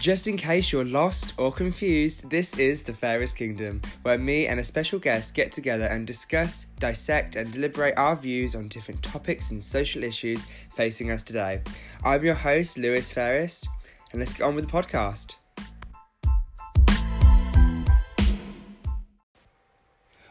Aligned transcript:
Just 0.00 0.26
in 0.26 0.38
case 0.38 0.72
you're 0.72 0.86
lost 0.86 1.34
or 1.36 1.52
confused, 1.52 2.30
this 2.30 2.56
is 2.56 2.82
The 2.82 2.94
Fairest 2.94 3.36
Kingdom, 3.36 3.82
where 4.00 4.16
me 4.16 4.46
and 4.46 4.58
a 4.58 4.64
special 4.64 4.98
guest 4.98 5.34
get 5.34 5.52
together 5.52 5.84
and 5.84 6.06
discuss, 6.06 6.64
dissect, 6.78 7.36
and 7.36 7.52
deliberate 7.52 7.98
our 7.98 8.16
views 8.16 8.54
on 8.54 8.68
different 8.68 9.02
topics 9.02 9.50
and 9.50 9.62
social 9.62 10.02
issues 10.02 10.46
facing 10.74 11.10
us 11.10 11.22
today. 11.22 11.60
I'm 12.02 12.24
your 12.24 12.32
host, 12.32 12.78
Lewis 12.78 13.12
Fairest, 13.12 13.68
and 14.12 14.20
let's 14.20 14.32
get 14.32 14.44
on 14.44 14.54
with 14.54 14.70
the 14.70 14.72
podcast. 14.72 15.32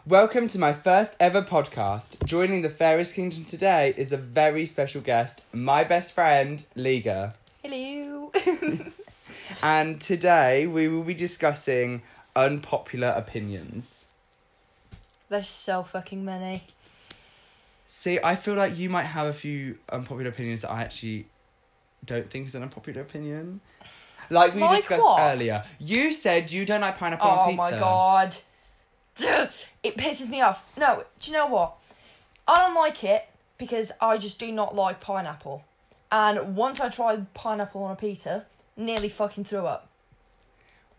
Welcome 0.07 0.47
to 0.47 0.57
my 0.57 0.73
first 0.73 1.15
ever 1.19 1.43
podcast. 1.43 2.25
Joining 2.25 2.63
the 2.63 2.71
Fairest 2.71 3.13
Kingdom 3.13 3.45
today 3.45 3.93
is 3.95 4.11
a 4.11 4.17
very 4.17 4.65
special 4.65 5.01
guest, 5.01 5.43
my 5.53 5.83
best 5.83 6.13
friend, 6.13 6.65
Liga. 6.75 7.35
Hello. 7.61 8.31
And 9.61 9.99
today 10.01 10.67
we 10.67 10.87
will 10.87 11.03
be 11.03 11.13
discussing 11.13 12.01
unpopular 12.35 13.09
opinions. 13.09 14.05
There's 15.27 15.49
so 15.49 15.83
fucking 15.83 16.23
many. 16.23 16.63
See, 17.87 18.19
I 18.23 18.35
feel 18.35 18.55
like 18.55 18.77
you 18.77 18.89
might 18.89 19.03
have 19.05 19.27
a 19.27 19.33
few 19.33 19.77
unpopular 19.91 20.29
opinions 20.29 20.61
that 20.61 20.71
I 20.71 20.83
actually 20.83 21.27
don't 22.05 22.29
think 22.29 22.47
is 22.47 22.55
an 22.55 22.63
unpopular 22.63 23.01
opinion. 23.01 23.59
Like 24.29 24.55
we 24.55 24.61
Like 24.61 24.77
discussed 24.77 25.01
what? 25.03 25.19
earlier. 25.21 25.65
You 25.79 26.11
said 26.13 26.51
you 26.51 26.65
don't 26.65 26.81
like 26.81 26.97
pineapple 26.97 27.27
Oh 27.27 27.31
on 27.31 27.49
pizza. 27.57 27.71
my 27.71 27.79
god. 27.79 28.35
Duh, 29.17 29.47
It 29.83 29.97
pisses 29.97 30.29
me 30.29 30.41
off. 30.41 30.63
No, 30.77 31.03
do 31.19 31.31
you 31.31 31.35
know 31.37 31.47
what? 31.47 31.75
I 32.47 32.59
don't 32.59 32.75
like 32.75 33.03
it 33.03 33.27
because 33.57 33.91
I 33.99 34.17
just 34.17 34.39
do 34.39 34.51
not 34.51 34.75
like 34.75 35.01
pineapple. 35.01 35.65
And 36.11 36.55
once 36.55 36.79
I 36.79 36.89
tried 36.89 37.33
pineapple 37.33 37.83
on 37.83 37.91
a 37.91 37.95
pizza, 37.95 38.45
nearly 38.79 39.09
fucking 39.09 39.43
threw 39.43 39.65
up. 39.65 39.89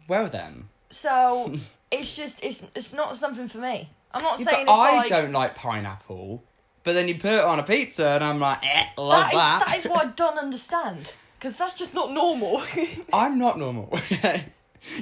Well 0.08 0.28
then. 0.28 0.68
So 0.90 1.54
it's 1.90 2.16
just 2.16 2.42
it's 2.42 2.66
it's 2.74 2.92
not 2.92 3.16
something 3.16 3.48
for 3.48 3.58
me. 3.58 3.90
I'm 4.12 4.22
not 4.22 4.38
Yeah, 4.40 4.46
saying 4.46 4.66
but 4.66 4.72
it's 4.72 4.78
I 4.78 4.96
like 4.96 5.08
don't 5.08 5.32
like 5.32 5.54
pineapple. 5.56 6.42
But 6.82 6.94
then 6.94 7.08
you 7.08 7.14
put 7.16 7.32
it 7.32 7.44
on 7.44 7.58
a 7.58 7.62
pizza 7.62 8.08
and 8.08 8.24
I'm 8.24 8.40
like, 8.40 8.58
eh, 8.64 8.86
love 8.96 9.30
that 9.30 9.32
that. 9.32 9.62
is, 9.62 9.66
that 9.66 9.76
is 9.76 9.90
what 9.90 10.06
I 10.06 10.10
don't 10.16 10.38
understand. 10.38 11.12
Because 11.38 11.56
that's 11.56 11.74
just 11.74 11.94
not 11.94 12.10
normal. 12.10 12.62
I'm 13.12 13.38
not 13.38 13.58
normal, 13.58 13.88
okay? 13.92 14.46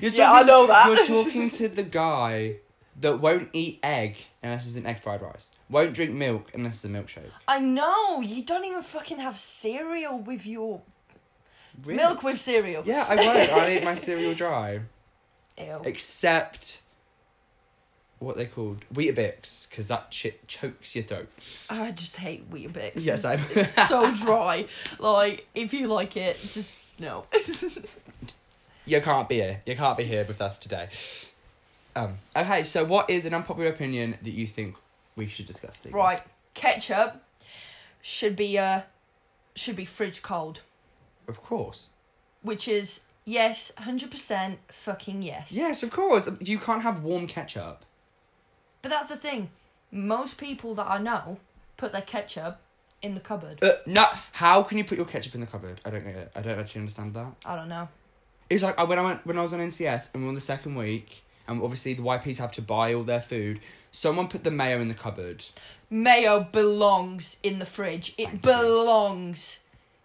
You're 0.01 0.11
Yeah, 0.13 0.33
I 0.33 0.43
know 0.43 0.67
that. 0.67 0.87
You're 0.89 1.07
talking 1.25 1.49
to 1.51 1.69
the 1.69 1.85
guy 1.85 2.57
that 3.01 3.21
won't 3.21 3.49
eat 3.53 3.79
egg 3.83 4.17
unless 4.43 4.67
it's 4.67 4.77
an 4.77 4.87
egg 4.87 4.99
fried 5.01 5.23
rice. 5.23 5.51
Won't 5.71 5.95
drink 5.95 6.13
milk 6.13 6.51
unless 6.53 6.77
it's 6.77 6.85
a 6.85 6.89
milkshake. 6.89 7.31
I 7.47 7.61
know, 7.61 8.21
you 8.21 8.43
don't 8.45 8.65
even 8.65 8.83
fucking 8.83 9.19
have 9.19 9.39
cereal 9.39 10.19
with 10.19 10.47
your 10.47 10.83
Really? 11.85 11.97
milk 11.97 12.23
with 12.23 12.41
cereal. 12.41 12.83
Yeah, 12.85 13.07
I 13.09 13.17
won't. 13.17 13.51
I'll 13.53 13.69
eat 13.71 13.85
my 13.85 13.95
cereal 14.07 14.35
dry. 14.35 14.81
Ew. 15.59 15.83
Except 15.85 16.83
what 18.19 18.37
they 18.37 18.47
called 18.47 18.85
Weetabix, 18.93 19.69
because 19.69 19.87
that 19.89 20.09
shit 20.11 20.47
chokes 20.49 20.95
your 20.97 21.05
throat. 21.05 21.29
I 21.71 21.93
just 21.93 22.17
hate 22.17 22.51
Weetabix. 22.51 22.93
Yes, 22.97 23.25
I- 23.25 23.39
It's 23.55 23.71
so 23.89 24.13
dry. 24.15 24.67
Like, 24.99 25.47
if 25.55 25.73
you 25.73 25.87
like 25.89 26.17
it, 26.17 26.39
just 26.51 26.75
no. 26.99 27.27
You 28.85 29.03
can't 29.03 29.29
be 29.29 29.35
here. 29.35 29.61
You 29.67 29.77
can't 29.77 29.99
be 29.99 30.05
here 30.05 30.25
with 30.27 30.41
us 30.41 30.59
today. 30.59 30.89
Um. 31.95 32.17
Okay, 32.35 32.65
so 32.65 32.87
what 32.87 33.11
is 33.11 33.27
an 33.27 33.35
unpopular 33.35 33.69
opinion 33.69 34.17
that 34.23 34.31
you 34.31 34.47
think 34.47 34.77
we 35.15 35.29
should 35.29 35.47
discuss? 35.47 35.83
Right, 35.91 36.23
ketchup 36.55 37.23
should 38.01 38.35
be 38.35 38.59
uh 38.59 38.81
should 39.55 39.77
be 39.77 39.85
fridge 39.85 40.23
cold, 40.23 40.61
Of 41.29 41.43
course. 41.43 41.89
which 42.43 42.67
is 42.67 43.03
yes, 43.25 43.73
hundred 43.77 44.11
percent 44.11 44.59
fucking 44.73 45.23
yes. 45.23 45.53
Yes, 45.53 45.83
of 45.83 45.91
course. 45.91 46.29
You 46.41 46.59
can't 46.59 46.83
have 46.83 47.03
warm 47.03 47.27
ketchup. 47.27 47.85
But 48.83 48.91
that's 48.91 49.09
the 49.09 49.17
thing. 49.17 49.51
Most 49.91 50.39
people 50.39 50.75
that 50.77 50.87
I 50.89 50.99
know 50.99 51.39
put 51.77 51.93
their 51.93 52.03
ketchup 52.03 52.61
in 53.03 53.15
the 53.15 53.21
cupboard. 53.21 53.63
Uh, 53.63 53.73
no. 53.87 54.07
How 54.33 54.63
can 54.63 54.79
you 54.79 54.85
put 54.85 54.97
your 54.97 55.07
ketchup 55.07 55.35
in 55.35 55.41
the 55.41 55.47
cupboard? 55.47 55.81
I 55.85 55.91
don't 55.91 56.05
get 56.05 56.17
it. 56.17 56.33
I 56.35 56.41
don't 56.41 56.59
actually 56.59 56.81
understand 56.81 57.15
that. 57.15 57.33
I 57.45 57.57
don't 57.57 57.69
know. 57.69 57.89
It's 58.51 58.63
like 58.63 58.79
when 58.89 58.99
I 58.99 59.03
went 59.03 59.27
when 59.27 59.39
I 59.39 59.43
was 59.43 59.53
on 59.53 59.61
NCS 59.61 60.09
and 60.15 60.23
we 60.23 60.25
we're 60.25 60.29
on 60.31 60.35
the 60.35 60.41
second 60.41 60.75
week, 60.75 61.25
and 61.47 61.63
obviously 61.63 61.95
the 61.95 62.03
YPs 62.03 62.39
have 62.39 62.53
to 62.53 62.63
buy 62.63 62.95
all 62.95 63.05
their 63.05 63.21
food. 63.21 63.61
Someone 63.91 64.29
put 64.29 64.45
the 64.45 64.51
mayo 64.51 64.81
in 64.81 64.89
the 64.89 64.95
cupboard. 64.95 65.45
Mayo 65.91 66.41
belongs 66.41 67.39
in 67.43 67.59
the 67.59 67.67
fridge. 67.67 68.15
Thank 68.17 68.29
you. 68.29 68.35
it 68.37 68.43
belongs 68.43 69.59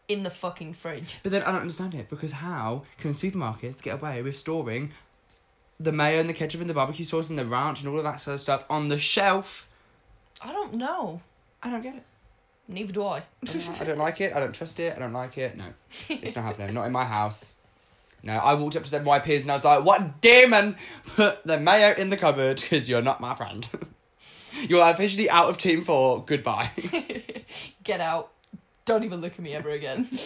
in 0.08 0.24
the 0.24 0.30
fucking 0.30 0.74
fridge. 0.74 1.20
But 1.24 1.32
then 1.32 1.44
I 1.44 1.52
don't 1.52 1.62
understand 1.62 1.94
it 1.96 2.10
because 2.10 2.32
how 2.34 2.84
can 2.98 3.12
supermarkets 3.12 3.82
get 3.82 3.96
away 3.96 4.22
with 4.22 4.38
storing 4.38 4.92
the 5.80 5.92
mayo 5.92 6.20
and 6.20 6.30
the 6.30 6.34
ketchup 6.34 6.62
and 6.62 6.70
the 6.70 6.74
barbecue 6.74 7.06
sauce 7.06 7.30
and 7.30 7.38
the 7.38 7.46
ranch 7.46 7.82
and 7.82 7.90
all 7.90 7.98
of 7.98 8.04
that 8.04 8.22
sort 8.22 8.36
of 8.36 8.42
stuff 8.42 8.66
on 8.70 8.90
the 8.90 9.00
shelf? 9.00 9.68
I 10.42 10.52
don't 10.52 10.74
know. 10.74 11.22
I 11.62 11.70
don't 11.70 11.82
get 11.82 11.96
it. 11.96 12.04
Neither 12.68 12.94
do 12.94 13.04
I. 13.04 13.18
I 13.18 13.46
don't, 13.46 13.82
I 13.82 13.84
don't 13.84 13.98
like 13.98 14.22
it. 14.22 14.34
I 14.34 14.40
don't 14.40 14.54
trust 14.54 14.80
it. 14.80 14.96
I 14.96 15.00
don't 15.00 15.14
like 15.14 15.38
it. 15.38 15.58
No, 15.58 15.66
it's 16.10 16.36
not 16.36 16.46
happening. 16.46 16.74
Not 16.74 16.86
in 16.86 16.92
my 16.92 17.06
house. 17.06 17.54
No, 18.26 18.34
I 18.34 18.54
walked 18.54 18.78
up 18.78 18.86
to 18.86 18.92
them 18.92 19.04
YPs 19.04 19.42
and 19.42 19.52
I 19.52 19.56
was 19.56 19.66
like, 19.66 19.84
"What 19.84 20.22
demon 20.22 20.78
put 21.16 21.46
the 21.46 21.60
mayo 21.60 21.94
in 21.94 22.10
the 22.10 22.18
cupboard? 22.18 22.62
Because 22.62 22.88
you're 22.88 23.02
not 23.02 23.20
my 23.20 23.36
friend. 23.36 23.68
you're 24.62 24.88
officially 24.90 25.30
out 25.30 25.50
of 25.50 25.58
Team 25.58 25.84
Four. 25.84 26.24
Goodbye." 26.24 26.72
Get 27.84 28.00
out. 28.00 28.32
Don't 28.86 29.04
even 29.04 29.22
look 29.22 29.34
at 29.34 29.40
me 29.40 29.54
ever 29.54 29.70
again. 29.70 30.08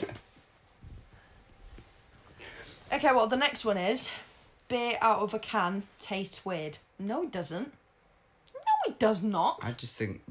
okay, 2.94 3.14
well, 3.14 3.28
the 3.28 3.38
next 3.38 3.66
one 3.66 3.78
is 3.78 4.10
beer 4.68 4.98
out 5.02 5.20
of 5.20 5.34
a 5.34 5.40
can 5.40 5.84
tastes 6.00 6.46
weird. 6.46 6.78
No, 7.00 7.24
it 7.24 7.32
doesn't. 7.32 7.72
No, 8.54 8.92
it 8.92 9.00
does 9.00 9.24
not. 9.24 9.60
I 9.64 9.72
just 9.72 9.96
think, 9.96 10.22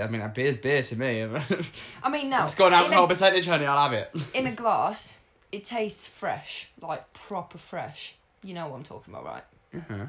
I 0.00 0.06
mean, 0.06 0.20
a 0.20 0.28
beer's 0.28 0.58
beer 0.58 0.82
to 0.82 0.96
me. 0.96 1.22
I 2.02 2.10
mean, 2.10 2.30
no. 2.30 2.44
it's 2.44 2.54
got 2.54 2.68
an 2.68 2.74
alcohol 2.74 3.04
a, 3.04 3.08
percentage, 3.08 3.46
honey. 3.46 3.66
I'll 3.66 3.90
have 3.90 3.92
it. 3.92 4.10
in 4.34 4.46
a 4.46 4.52
glass, 4.54 5.16
it 5.50 5.64
tastes 5.64 6.06
fresh, 6.06 6.68
like 6.80 7.12
proper 7.12 7.58
fresh. 7.58 8.14
You 8.42 8.54
know 8.54 8.68
what 8.68 8.76
I'm 8.76 8.84
talking 8.84 9.14
about, 9.14 9.24
right? 9.24 9.44
uh-huh. 9.76 10.06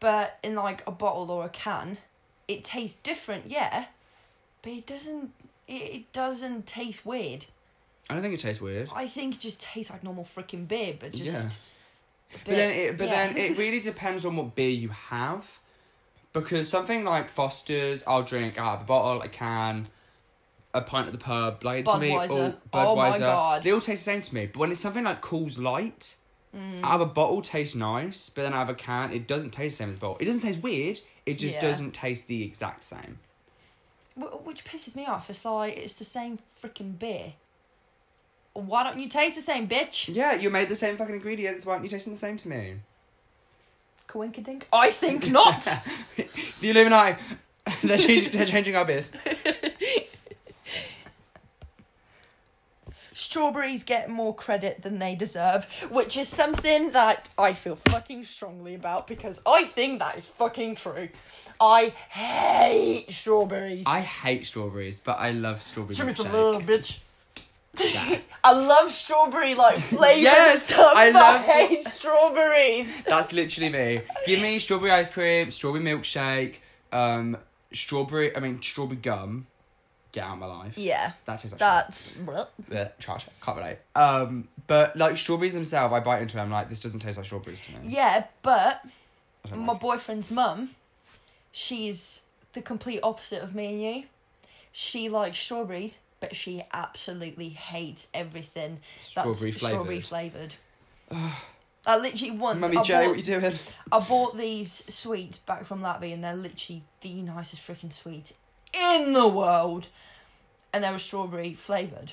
But 0.00 0.38
in 0.42 0.54
like 0.54 0.82
a 0.86 0.90
bottle 0.90 1.30
or 1.30 1.46
a 1.46 1.48
can, 1.48 1.98
it 2.46 2.64
tastes 2.64 2.98
different, 3.02 3.50
yeah, 3.50 3.86
but 4.62 4.72
it 4.72 4.86
doesn't. 4.86 5.32
It, 5.66 6.12
doesn't 6.12 6.66
taste 6.66 7.04
weird. 7.06 7.46
I 8.10 8.14
don't 8.14 8.22
think 8.22 8.34
it 8.34 8.40
tastes 8.40 8.60
weird. 8.60 8.88
I 8.94 9.08
think 9.08 9.34
it 9.36 9.40
just 9.40 9.60
tastes 9.60 9.90
like 9.90 10.04
normal 10.04 10.24
freaking 10.24 10.68
beer, 10.68 10.94
but 10.98 11.12
just. 11.12 11.24
Yeah. 11.24 11.48
a 12.34 12.38
But 12.44 12.56
then, 12.56 12.70
it, 12.70 12.98
but 12.98 13.08
yeah. 13.08 13.26
then 13.28 13.36
it 13.36 13.58
really 13.58 13.80
depends 13.92 14.24
on 14.26 14.36
what 14.36 14.54
beer 14.54 14.68
you 14.70 14.90
have, 14.90 15.46
because 16.32 16.68
something 16.68 17.04
like 17.04 17.30
Foster's, 17.30 18.02
I'll 18.06 18.22
drink 18.22 18.58
out 18.58 18.76
of 18.76 18.80
a 18.82 18.84
bottle, 18.84 19.22
a 19.22 19.28
can, 19.28 19.88
a 20.74 20.82
pint 20.82 21.06
at 21.06 21.12
the 21.12 21.18
pub. 21.18 21.64
Like 21.64 21.86
to 21.86 21.98
me, 21.98 22.10
all 22.10 22.26
Budweiser. 22.28 22.28
Budweiser, 22.28 22.56
Oh 22.72 22.96
my 22.96 23.18
God. 23.18 23.62
they 23.62 23.70
all 23.70 23.80
taste 23.80 24.02
the 24.04 24.10
same 24.10 24.20
to 24.20 24.34
me. 24.34 24.46
But 24.46 24.58
when 24.58 24.70
it's 24.72 24.80
something 24.80 25.04
like 25.04 25.22
Coors 25.22 25.58
Light, 25.58 26.16
Mm. 26.54 26.84
out 26.84 27.00
of 27.00 27.00
a 27.00 27.06
bottle 27.12 27.42
tastes 27.42 27.74
nice, 27.74 28.28
but 28.30 28.42
then 28.42 28.54
out 28.54 28.62
of 28.62 28.68
a 28.68 28.74
can, 28.78 29.12
it 29.12 29.26
doesn't 29.26 29.50
taste 29.50 29.76
the 29.76 29.82
same 29.82 29.90
as 29.90 29.96
a 29.96 29.98
bottle. 29.98 30.18
It 30.20 30.26
doesn't 30.26 30.42
taste 30.42 30.62
weird. 30.62 31.00
It 31.26 31.34
just 31.36 31.56
Yeah. 31.56 31.62
doesn't 31.62 31.94
taste 31.94 32.28
the 32.28 32.44
exact 32.44 32.84
same. 32.84 33.18
Wh- 34.16 34.46
Which 34.46 34.64
pisses 34.64 34.94
me 34.96 35.06
off. 35.06 35.28
It's 35.30 35.44
like 35.44 35.76
it's 35.76 35.94
the 35.94 36.04
same 36.04 36.38
freaking 36.62 36.98
beer. 36.98 37.34
Why 38.52 38.84
don't 38.84 38.98
you 39.00 39.08
taste 39.08 39.34
the 39.36 39.42
same, 39.42 39.66
bitch? 39.68 40.14
Yeah, 40.14 40.34
you 40.34 40.48
made 40.50 40.68
the 40.68 40.76
same 40.76 40.96
fucking 40.96 41.14
ingredients. 41.14 41.66
Why 41.66 41.72
aren't 41.72 41.84
you 41.84 41.90
tasting 41.90 42.12
the 42.12 42.18
same 42.18 42.36
to 42.36 42.48
me? 42.48 42.74
Coinkadink? 44.08 44.62
I 44.72 44.90
think 44.90 45.26
not. 45.30 45.66
the 46.60 46.70
Illuminati. 46.70 47.20
they're, 47.82 47.98
changing, 47.98 48.30
they're 48.32 48.46
changing 48.46 48.76
our 48.76 48.84
beers. 48.84 49.10
Strawberries 53.14 53.84
get 53.84 54.10
more 54.10 54.34
credit 54.34 54.82
than 54.82 54.98
they 54.98 55.14
deserve, 55.14 55.66
which 55.90 56.16
is 56.16 56.28
something 56.28 56.90
that 56.90 57.28
I 57.38 57.52
feel 57.54 57.76
fucking 57.76 58.24
strongly 58.24 58.74
about 58.74 59.06
because 59.06 59.40
I 59.46 59.64
think 59.64 60.00
that 60.00 60.18
is 60.18 60.26
fucking 60.26 60.74
true. 60.76 61.08
I 61.60 61.92
hate 62.10 63.10
strawberries. 63.10 63.84
I 63.86 64.00
hate 64.00 64.46
strawberries, 64.46 64.98
but 65.00 65.18
I 65.18 65.30
love 65.30 65.62
strawberry 65.62 65.94
Strawberries 65.94 66.18
a 66.20 66.24
milkshake. 66.24 66.32
little 66.32 66.60
bitch. 66.60 66.98
Yeah. 67.78 68.18
I 68.44 68.52
love 68.52 68.92
strawberry 68.92 69.54
like 69.54 69.78
flavored 69.78 70.22
Yes, 70.22 70.66
stuff. 70.66 70.92
I 70.96 71.08
I, 71.08 71.10
love- 71.10 71.40
hate 71.44 71.86
strawberries. 71.88 73.02
That's 73.04 73.32
literally 73.32 73.70
me. 73.70 74.00
Give 74.26 74.40
me 74.42 74.58
strawberry 74.58 74.90
ice 74.90 75.10
cream, 75.10 75.50
strawberry 75.52 75.84
milkshake, 75.84 76.56
um, 76.92 77.36
strawberry. 77.72 78.36
I 78.36 78.40
mean 78.40 78.60
strawberry 78.60 78.96
gum. 78.96 79.46
Get 80.14 80.24
out 80.24 80.34
of 80.34 80.38
my 80.38 80.46
life. 80.46 80.78
Yeah, 80.78 81.10
That 81.26 81.40
tastes 81.40 81.52
like 81.54 81.58
that's 81.58 82.06
yeah, 82.70 82.88
trash. 83.00 83.26
Can't 83.42 83.56
relate. 83.58 83.78
Um, 83.96 84.46
but 84.68 84.96
like 84.96 85.16
strawberries 85.16 85.54
themselves, 85.54 85.92
I 85.92 85.98
bite 85.98 86.22
into 86.22 86.36
them. 86.36 86.44
I'm 86.46 86.52
like, 86.52 86.68
this 86.68 86.78
doesn't 86.78 87.00
taste 87.00 87.16
like 87.16 87.26
strawberries 87.26 87.60
to 87.62 87.72
me. 87.72 87.78
yeah. 87.88 88.22
But 88.42 88.80
I 89.44 89.48
don't 89.48 89.58
my 89.58 89.72
like 89.72 89.76
it. 89.76 89.80
boyfriend's 89.82 90.30
mum, 90.30 90.70
she's 91.50 92.22
the 92.52 92.62
complete 92.62 93.00
opposite 93.02 93.42
of 93.42 93.56
me 93.56 93.66
and 93.66 93.82
you. 93.82 94.04
She 94.70 95.08
likes 95.08 95.36
strawberries, 95.36 95.98
but 96.20 96.36
she 96.36 96.62
absolutely 96.72 97.48
hates 97.48 98.06
everything 98.14 98.78
that's 99.16 99.36
Strawberry 99.36 99.50
strawberry 99.50 100.00
flavoured. 100.00 100.54
I 101.86 101.98
literally 101.98 102.30
once 102.30 102.60
Mummy 102.60 102.76
I, 102.76 102.82
Joe, 102.84 103.00
bought, 103.00 103.08
what 103.08 103.16
you 103.18 103.24
doing? 103.24 103.58
I 103.90 103.98
bought 103.98 104.38
these 104.38 104.84
sweets 104.94 105.38
back 105.38 105.64
from 105.64 105.82
Latvia, 105.82 106.14
and 106.14 106.22
they're 106.22 106.36
literally 106.36 106.84
the 107.00 107.14
nicest 107.22 107.66
freaking 107.66 107.92
sweets 107.92 108.32
in 108.72 109.12
the 109.12 109.28
world, 109.28 109.86
and 110.74 110.82
they 110.82 110.90
were 110.90 110.98
strawberry 110.98 111.54
flavored. 111.54 112.10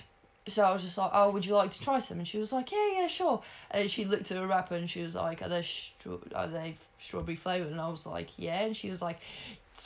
So 0.48 0.63
I 0.63 0.72
was 0.72 0.84
just 0.84 0.98
like, 0.98 1.10
"Oh, 1.13 1.31
would 1.31 1.46
you 1.46 1.56
like 1.56 1.72
to 1.72 1.81
try 1.81 2.00
some?" 2.00 2.19
And 2.19 2.28
she 2.28 2.38
was 2.38 2.52
like, 2.54 2.72
"Yeah, 2.72 2.92
yeah, 2.94 3.08
sure." 3.08 3.42
And 3.72 3.90
she 3.90 4.06
looked 4.06 4.31
at 4.31 4.38
the 4.38 4.48
wrapper 4.48 4.75
and 4.75 4.90
she 4.90 5.02
was 5.02 5.16
like, 5.16 5.42
"Are 5.42 5.50
they 5.50 5.63
straw- 5.63 6.19
are 6.36 6.48
they 6.48 6.78
strawberry 7.00 7.36
flavored?" 7.36 7.72
And 7.72 7.81
I 7.81 7.90
was 7.90 8.06
like, 8.06 8.30
"Yeah." 8.38 8.62
And 8.62 8.78
she 8.78 8.90
was 8.92 9.02
like, 9.02 9.19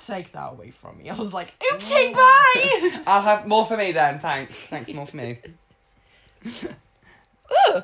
"Take 0.06 0.33
that 0.33 0.51
away 0.51 0.72
from 0.72 0.98
me." 0.98 1.10
I 1.10 1.16
was 1.16 1.33
like, 1.33 1.54
"Okay, 1.74 2.13
bye." 2.13 3.01
I'll 3.07 3.22
have 3.22 3.48
more 3.48 3.66
for 3.66 3.77
me 3.77 3.92
then. 3.94 4.19
Thanks. 4.19 4.68
Thanks, 4.68 4.94
more 4.94 5.06
for 5.07 5.18
me. 5.18 5.39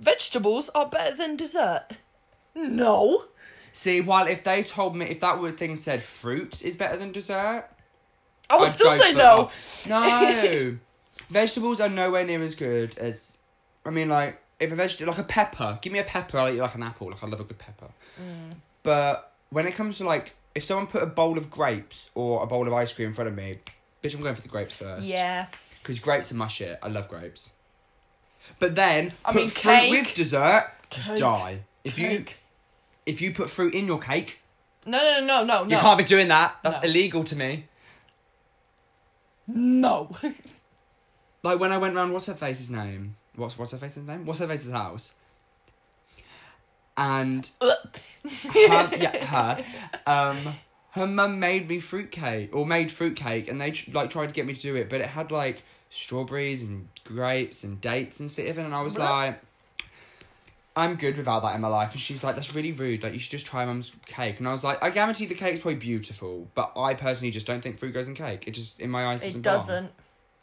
Vegetables 0.00 0.68
are 0.70 0.88
better 0.88 1.16
than 1.16 1.36
dessert. 1.36 1.86
No. 2.54 3.26
See, 3.72 4.00
while 4.00 4.26
if 4.26 4.44
they 4.44 4.62
told 4.62 4.96
me 4.96 5.06
if 5.06 5.20
that 5.20 5.40
word 5.40 5.58
thing 5.58 5.76
said 5.76 6.02
fruit 6.02 6.62
is 6.62 6.76
better 6.76 6.96
than 6.96 7.12
dessert, 7.12 7.68
I 8.50 8.56
would 8.56 8.68
I'd 8.68 8.74
still 8.74 8.90
go 8.90 8.98
say 8.98 9.12
for- 9.12 9.18
no. 9.18 9.50
No, 9.88 10.76
vegetables 11.30 11.80
are 11.80 11.88
nowhere 11.88 12.24
near 12.24 12.42
as 12.42 12.54
good 12.54 12.96
as. 12.98 13.38
I 13.84 13.90
mean, 13.90 14.08
like 14.08 14.40
if 14.60 14.70
a 14.70 14.74
vegetable, 14.76 15.12
like 15.12 15.20
a 15.20 15.24
pepper, 15.24 15.78
give 15.82 15.92
me 15.92 15.98
a 15.98 16.04
pepper, 16.04 16.38
I'll 16.38 16.52
eat 16.54 16.60
like 16.60 16.74
an 16.74 16.82
apple. 16.82 17.10
Like 17.10 17.22
I 17.22 17.26
love 17.26 17.40
a 17.40 17.44
good 17.44 17.58
pepper. 17.58 17.88
Mm. 18.20 18.54
But 18.82 19.32
when 19.50 19.66
it 19.66 19.74
comes 19.74 19.98
to 19.98 20.04
like, 20.04 20.34
if 20.54 20.62
someone 20.64 20.86
put 20.86 21.02
a 21.02 21.06
bowl 21.06 21.36
of 21.38 21.50
grapes 21.50 22.10
or 22.14 22.42
a 22.42 22.46
bowl 22.46 22.66
of 22.66 22.72
ice 22.72 22.92
cream 22.92 23.08
in 23.08 23.14
front 23.14 23.28
of 23.28 23.34
me, 23.34 23.58
bitch, 24.04 24.14
I'm 24.14 24.20
going 24.20 24.34
for 24.34 24.42
the 24.42 24.48
grapes 24.48 24.74
first. 24.74 25.04
Yeah. 25.04 25.46
Because 25.80 25.98
grapes 25.98 26.30
are 26.30 26.36
my 26.36 26.46
shit. 26.48 26.78
I 26.82 26.88
love 26.88 27.08
grapes. 27.08 27.50
But 28.58 28.74
then, 28.74 29.12
I 29.24 29.32
put 29.32 29.40
mean, 29.42 29.48
fruit 29.50 29.62
cake. 29.72 29.90
with 29.90 30.14
dessert, 30.14 30.68
Cake. 30.90 31.18
die. 31.18 31.60
If 31.84 31.98
you 31.98 32.08
Cake. 32.08 32.36
if 33.06 33.20
you 33.20 33.32
put 33.32 33.50
fruit 33.50 33.74
in 33.74 33.86
your 33.86 33.98
cake, 33.98 34.38
No, 34.86 34.98
no, 34.98 35.26
no, 35.26 35.44
no, 35.44 35.64
no. 35.64 35.76
you 35.76 35.80
can't 35.80 35.98
be 35.98 36.04
doing 36.04 36.28
that. 36.28 36.56
That's 36.62 36.82
No. 36.82 36.88
illegal 36.88 37.24
to 37.24 37.36
me. 37.36 37.66
No. 39.46 40.16
Like 41.44 41.58
when 41.58 41.72
I 41.72 41.78
went 41.78 41.96
round, 41.96 42.12
what's 42.12 42.26
her 42.26 42.34
face's 42.34 42.70
name? 42.70 43.16
What's 43.34 43.58
what's 43.58 43.72
her 43.72 43.78
face's 43.78 44.06
name? 44.06 44.24
What's 44.24 44.38
her 44.38 44.46
face's 44.46 44.70
house? 44.70 45.12
And 46.96 47.50
her, 47.60 48.90
yeah, 48.96 49.24
her. 49.24 49.64
Um, 50.06 50.54
her 50.92 51.06
mum 51.06 51.40
made 51.40 51.68
me 51.68 51.80
fruitcake 51.80 52.54
or 52.54 52.64
made 52.64 52.92
fruitcake, 52.92 53.48
and 53.48 53.60
they 53.60 53.72
tr- 53.72 53.90
like 53.90 54.10
tried 54.10 54.28
to 54.28 54.32
get 54.32 54.46
me 54.46 54.54
to 54.54 54.60
do 54.60 54.76
it, 54.76 54.88
but 54.88 55.00
it 55.00 55.08
had 55.08 55.32
like 55.32 55.64
strawberries 55.90 56.62
and 56.62 56.88
grapes 57.02 57.64
and 57.64 57.80
dates 57.80 58.20
and 58.20 58.30
stuff, 58.30 58.56
and 58.56 58.72
I 58.72 58.82
was 58.82 58.96
like. 58.96 59.40
I'm 60.74 60.94
good 60.96 61.16
without 61.16 61.42
that 61.42 61.54
in 61.54 61.60
my 61.60 61.68
life. 61.68 61.92
And 61.92 62.00
she's 62.00 62.24
like, 62.24 62.34
that's 62.34 62.54
really 62.54 62.72
rude. 62.72 63.02
Like, 63.02 63.12
you 63.12 63.18
should 63.18 63.30
just 63.30 63.44
try 63.46 63.64
mum's 63.64 63.92
cake. 64.06 64.38
And 64.38 64.48
I 64.48 64.52
was 64.52 64.64
like, 64.64 64.82
I 64.82 64.90
guarantee 64.90 65.26
the 65.26 65.34
cake's 65.34 65.60
probably 65.60 65.74
beautiful, 65.78 66.48
but 66.54 66.72
I 66.76 66.94
personally 66.94 67.30
just 67.30 67.46
don't 67.46 67.60
think 67.62 67.78
fruit 67.78 67.92
goes 67.92 68.08
in 68.08 68.14
cake. 68.14 68.48
It 68.48 68.52
just, 68.52 68.80
in 68.80 68.88
my 68.90 69.06
eyes, 69.06 69.20
doesn't 69.20 69.40
it 69.40 69.42
doesn't. 69.42 69.84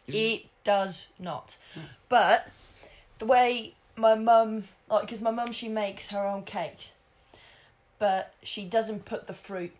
It 0.07 0.11
just- 0.11 0.17
It 0.17 0.45
does 0.63 1.07
not. 1.19 1.57
Hmm. 1.73 1.79
But 2.09 2.47
the 3.17 3.25
way 3.25 3.73
my 3.95 4.13
mum, 4.15 4.65
like, 4.89 5.01
because 5.01 5.19
my 5.21 5.31
mum, 5.31 5.51
she 5.51 5.67
makes 5.67 6.09
her 6.09 6.23
own 6.25 6.43
cakes, 6.43 6.93
but 7.97 8.33
she 8.43 8.65
doesn't 8.65 9.05
put 9.05 9.27
the 9.27 9.33
fruit 9.33 9.71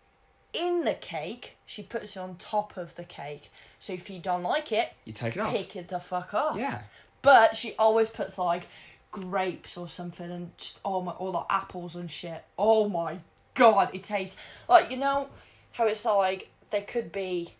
in 0.52 0.84
the 0.84 0.94
cake. 0.94 1.56
She 1.64 1.82
puts 1.82 2.16
it 2.16 2.20
on 2.20 2.36
top 2.36 2.76
of 2.76 2.96
the 2.96 3.04
cake. 3.04 3.50
So 3.78 3.92
if 3.92 4.10
you 4.10 4.18
don't 4.18 4.42
like 4.42 4.72
it, 4.72 4.92
You 5.04 5.12
take 5.12 5.36
it 5.36 5.40
off. 5.40 5.54
pick 5.54 5.76
it 5.76 5.88
the 5.88 6.00
fuck 6.00 6.34
off. 6.34 6.58
Yeah. 6.58 6.82
But 7.22 7.56
she 7.56 7.74
always 7.78 8.10
puts 8.10 8.36
like 8.36 8.66
grapes 9.10 9.76
or 9.76 9.88
something 9.88 10.30
and 10.30 10.56
just 10.56 10.78
oh 10.84 11.02
my 11.02 11.12
all 11.12 11.32
the 11.32 11.44
apples 11.50 11.94
and 11.96 12.10
shit. 12.10 12.44
Oh 12.58 12.88
my 12.88 13.18
god, 13.54 13.90
it 13.92 14.02
tastes 14.02 14.36
like 14.68 14.90
you 14.90 14.96
know 14.96 15.28
how 15.72 15.86
it's 15.86 16.04
like 16.04 16.48
there 16.70 16.82
could 16.82 17.12
be 17.12 17.54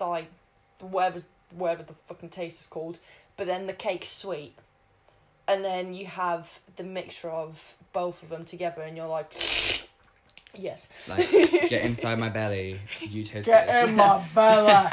like 0.00 0.26
whatever 0.80 1.20
whatever 1.54 1.82
the 1.84 1.94
fucking 2.06 2.28
taste 2.30 2.60
is 2.60 2.66
called, 2.66 2.98
but 3.36 3.46
then 3.46 3.66
the 3.66 3.72
cake's 3.72 4.08
sweet. 4.10 4.54
And 5.48 5.64
then 5.64 5.94
you 5.94 6.06
have 6.06 6.58
the 6.74 6.82
mixture 6.82 7.30
of 7.30 7.76
both 7.92 8.20
of 8.22 8.30
them 8.30 8.44
together 8.44 8.82
and 8.82 8.96
you're 8.96 9.06
like 9.06 9.32
Yes. 10.58 10.88
Like, 11.08 11.30
get 11.68 11.84
inside 11.84 12.18
my 12.18 12.30
belly. 12.30 12.80
You 13.00 13.22
taste 13.24 13.46
Get 13.46 13.66
good. 13.66 13.90
in 13.90 13.96
my 13.96 14.24
belly. 14.34 14.88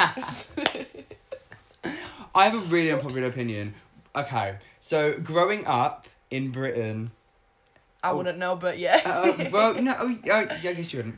I 2.35 2.45
have 2.45 2.55
a 2.55 2.59
really 2.67 2.91
unpopular 2.91 3.27
opinion. 3.27 3.73
Okay, 4.15 4.55
so 4.79 5.13
growing 5.19 5.65
up 5.65 6.07
in 6.29 6.51
Britain, 6.51 7.11
I 8.03 8.11
wouldn't 8.11 8.37
know, 8.37 8.55
but 8.55 8.77
yeah. 8.77 9.01
uh, 9.05 9.49
well, 9.51 9.73
no, 9.81 9.95
oh, 9.99 10.05
oh, 10.05 10.17
yeah, 10.23 10.47
I 10.51 10.73
guess 10.73 10.93
you 10.93 10.99
wouldn't. 10.99 11.15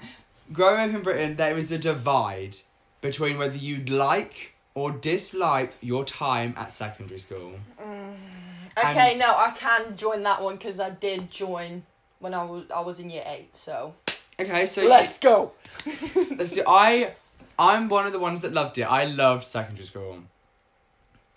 Growing 0.53 0.89
up 0.89 0.95
in 0.95 1.01
Britain, 1.01 1.35
there 1.35 1.57
is 1.57 1.71
a 1.71 1.77
divide 1.77 2.55
between 3.01 3.37
whether 3.37 3.57
you'd 3.57 3.89
like 3.89 4.53
or 4.75 4.91
dislike 4.91 5.73
your 5.81 6.05
time 6.05 6.53
at 6.57 6.71
secondary 6.71 7.19
school. 7.19 7.53
Okay, 8.77 9.11
And- 9.11 9.19
no, 9.19 9.35
I 9.35 9.51
can 9.57 9.95
join 9.95 10.23
that 10.23 10.41
one 10.41 10.55
because 10.55 10.79
I 10.79 10.89
did 10.91 11.31
join 11.31 11.83
when 12.19 12.33
I 12.33 12.43
was 12.43 12.65
I 12.73 12.81
was 12.81 12.99
in 12.99 13.09
year 13.09 13.23
eight. 13.25 13.55
So 13.55 13.95
Okay, 14.39 14.65
so 14.65 14.85
let's 14.87 15.19
go. 15.19 15.51
So 16.45 16.63
I, 16.67 17.13
I'm 17.57 17.87
one 17.87 18.05
of 18.05 18.11
the 18.11 18.19
ones 18.19 18.41
that 18.41 18.51
loved 18.53 18.77
it. 18.77 18.83
I 18.83 19.05
loved 19.05 19.45
secondary 19.45 19.85
school. 19.85 20.19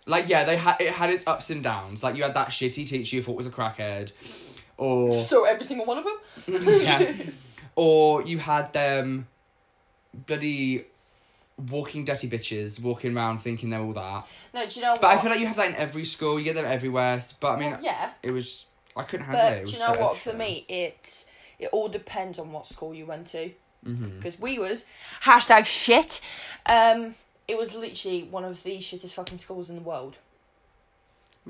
Like 0.09 0.29
yeah, 0.29 0.45
they 0.45 0.57
had 0.57 0.81
it 0.81 0.91
had 0.93 1.11
its 1.11 1.25
ups 1.27 1.51
and 1.51 1.63
downs. 1.63 2.03
Like 2.03 2.17
you 2.17 2.23
had 2.25 2.35
that 2.35 2.49
shitty 2.49 2.89
teacher 2.89 3.17
you 3.17 3.23
thought 3.23 3.37
was 3.37 3.47
a 3.47 3.51
crackhead, 3.51 4.11
or 4.77 5.21
So 5.21 5.45
every 5.45 5.65
single 5.65 5.87
one 5.87 5.99
of 5.99 6.05
them. 6.05 6.63
yeah, 6.81 7.13
or 7.77 8.23
you 8.23 8.39
had 8.39 8.73
them 8.73 9.29
bloody 10.27 10.85
walking 11.71 12.05
dirty 12.05 12.29
bitches 12.29 12.81
walking 12.81 13.17
around 13.17 13.39
thinking 13.39 13.71
they're 13.71 13.81
all 13.81 13.93
that. 13.93 14.27
No, 14.55 14.67
do 14.67 14.75
you 14.77 14.83
know 14.83 14.93
what? 14.93 15.01
But 15.03 15.09
I 15.09 15.19
feel 15.19 15.31
like 15.31 15.41
you 15.41 15.47
have 15.47 15.57
that 15.57 15.69
in 15.71 15.75
every 15.77 16.05
school. 16.05 16.39
You 16.39 16.45
get 16.45 16.55
them 16.55 16.65
everywhere. 16.65 17.21
But 17.41 17.57
I 17.57 17.61
mean, 17.61 17.71
Well, 17.73 17.81
yeah, 17.83 18.11
it 18.23 18.31
was 18.31 18.67
I 18.97 19.03
couldn't 19.03 19.27
handle 19.27 19.47
it. 19.47 19.51
it 19.51 19.55
but 19.57 19.63
was 19.63 19.71
do 19.73 19.77
you 19.79 19.83
know 19.87 19.95
so 19.95 20.01
what? 20.01 20.13
extra. 20.15 20.33
For 20.33 20.39
me, 20.39 20.65
it's 20.69 21.27
it 21.59 21.69
all 21.73 21.89
depends 21.89 22.39
on 22.39 22.53
what 22.53 22.67
school 22.67 22.95
you 22.95 23.07
went 23.07 23.27
to. 23.29 23.51
Because 23.85 24.39
we 24.39 24.59
was 24.59 24.85
hashtag 25.23 25.65
shit. 25.65 26.21
Um, 26.67 27.15
it 27.49 27.59
was 27.59 27.75
literally 27.75 28.23
one 28.25 28.45
of 28.45 28.63
the 28.63 28.77
shittest 28.79 29.11
fucking 29.11 29.39
schools 29.39 29.71
in 29.71 29.77
the 29.77 29.83
world. 29.83 30.17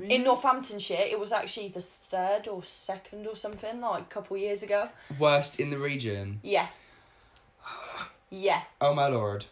In 0.01 0.23
Northamptonshire, 0.23 1.07
it 1.11 1.19
was 1.19 1.33
actually 1.33 1.67
the 1.67 1.81
third 1.81 2.47
or 2.47 2.63
second 2.63 3.27
or 3.27 3.35
something, 3.35 3.81
like 3.81 4.03
a 4.03 4.05
couple 4.05 4.37
years 4.37 4.63
ago. 4.63 4.87
worst 5.19 5.59
in 5.59 5.69
the 5.69 5.77
region. 5.77 6.39
Yeah. 6.41 6.67
Yeah. 8.31 8.61
Oh 8.79 8.93
my 8.93 9.07
lord. 9.07 9.45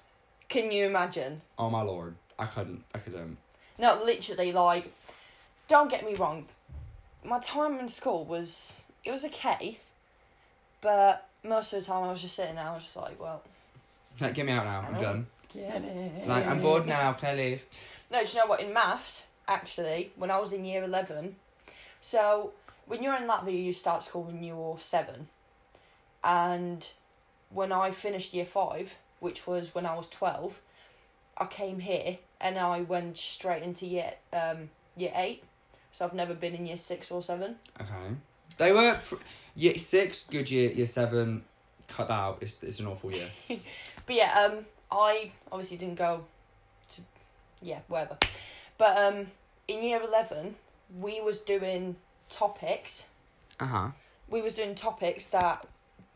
Can 0.50 0.70
you 0.72 0.86
imagine? 0.86 1.42
Oh 1.58 1.68
my 1.72 1.82
lord. 1.82 2.14
I 2.38 2.46
couldn't. 2.46 2.84
I 2.94 3.00
couldn't. 3.00 3.38
No, 3.80 4.00
literally, 4.06 4.52
like, 4.52 4.94
don't 5.68 5.90
get 5.90 6.06
me 6.06 6.14
wrong. 6.14 6.46
My 7.26 7.40
time 7.40 7.80
in 7.80 7.90
school 7.90 8.24
was 8.24 8.86
it 9.04 9.10
was 9.10 9.26
okay, 9.26 9.80
but 10.80 11.28
most 11.44 11.74
of 11.74 11.80
the 11.80 11.86
time 11.88 12.04
I 12.04 12.12
was 12.12 12.22
just 12.22 12.36
sitting 12.36 12.54
there. 12.54 12.66
I 12.66 12.76
was 12.76 12.84
just 12.84 12.96
like, 12.96 13.20
well, 13.20 13.42
Like, 14.22 14.36
get 14.36 14.46
me 14.46 14.52
out 14.52 14.66
now. 14.66 14.88
I'm 14.88 15.02
done. 15.02 15.26
Get 15.54 15.84
it. 15.84 16.28
Like, 16.28 16.46
I'm 16.48 16.62
bored 16.62 16.88
now. 16.88 17.14
Can 17.14 17.30
I 17.30 17.36
leave? 17.36 17.66
No, 18.12 18.24
do 18.24 18.30
you 18.30 18.36
know 18.40 18.46
what? 18.46 18.62
In 18.62 18.74
maths, 18.74 19.26
actually, 19.48 20.12
when 20.16 20.32
I 20.32 20.40
was 20.40 20.54
in 20.54 20.66
year 20.66 20.84
eleven, 20.84 21.36
so 22.02 22.52
when 22.86 23.04
you're 23.04 23.16
in 23.16 23.24
Latvia, 23.24 23.64
you 23.64 23.74
start 23.74 24.04
school 24.04 24.24
when 24.24 24.44
you're 24.44 24.78
seven, 24.80 25.28
and 26.24 26.88
when 27.50 27.72
I 27.72 27.92
finished 27.92 28.34
year 28.34 28.46
five, 28.46 28.96
which 29.20 29.48
was 29.48 29.74
when 29.76 29.86
I 29.86 29.96
was 29.96 30.08
twelve, 30.08 30.60
I 31.38 31.46
came 31.46 31.80
here 31.80 32.18
and 32.40 32.58
I 32.58 32.82
went 32.82 33.18
straight 33.18 33.64
into 33.64 33.86
year 33.86 34.14
um 34.34 34.70
year 34.96 35.12
eight. 35.16 35.44
So 35.92 36.06
I've 36.06 36.14
never 36.14 36.34
been 36.36 36.54
in 36.54 36.66
year 36.68 36.78
six 36.78 37.10
or 37.12 37.24
seven. 37.24 37.56
Okay. 37.82 38.16
They 38.58 38.72
were 38.72 39.00
pr- 39.04 39.16
year 39.56 39.76
six, 39.76 40.26
good 40.30 40.50
year. 40.50 40.72
Year 40.72 40.86
seven, 40.88 41.44
cut 41.88 42.10
out. 42.10 42.38
It's 42.42 42.62
it's 42.62 42.80
an 42.80 42.88
awful 42.88 43.12
year. 43.12 43.30
But 44.06 44.16
yeah, 44.16 44.40
um, 44.40 44.66
I 44.92 45.32
obviously 45.52 45.78
didn't 45.78 45.96
go 45.96 46.24
to, 46.94 47.02
yeah, 47.62 47.80
whatever. 47.88 48.18
But 48.78 48.98
um, 48.98 49.28
in 49.68 49.84
year 49.84 50.02
eleven, 50.02 50.56
we 51.00 51.22
was 51.22 51.40
doing 51.40 51.96
topics. 52.30 53.06
Uh 53.60 53.66
huh. 53.66 53.88
We 54.30 54.42
was 54.42 54.56
doing 54.56 54.76
topics 54.76 55.28
that 55.28 55.66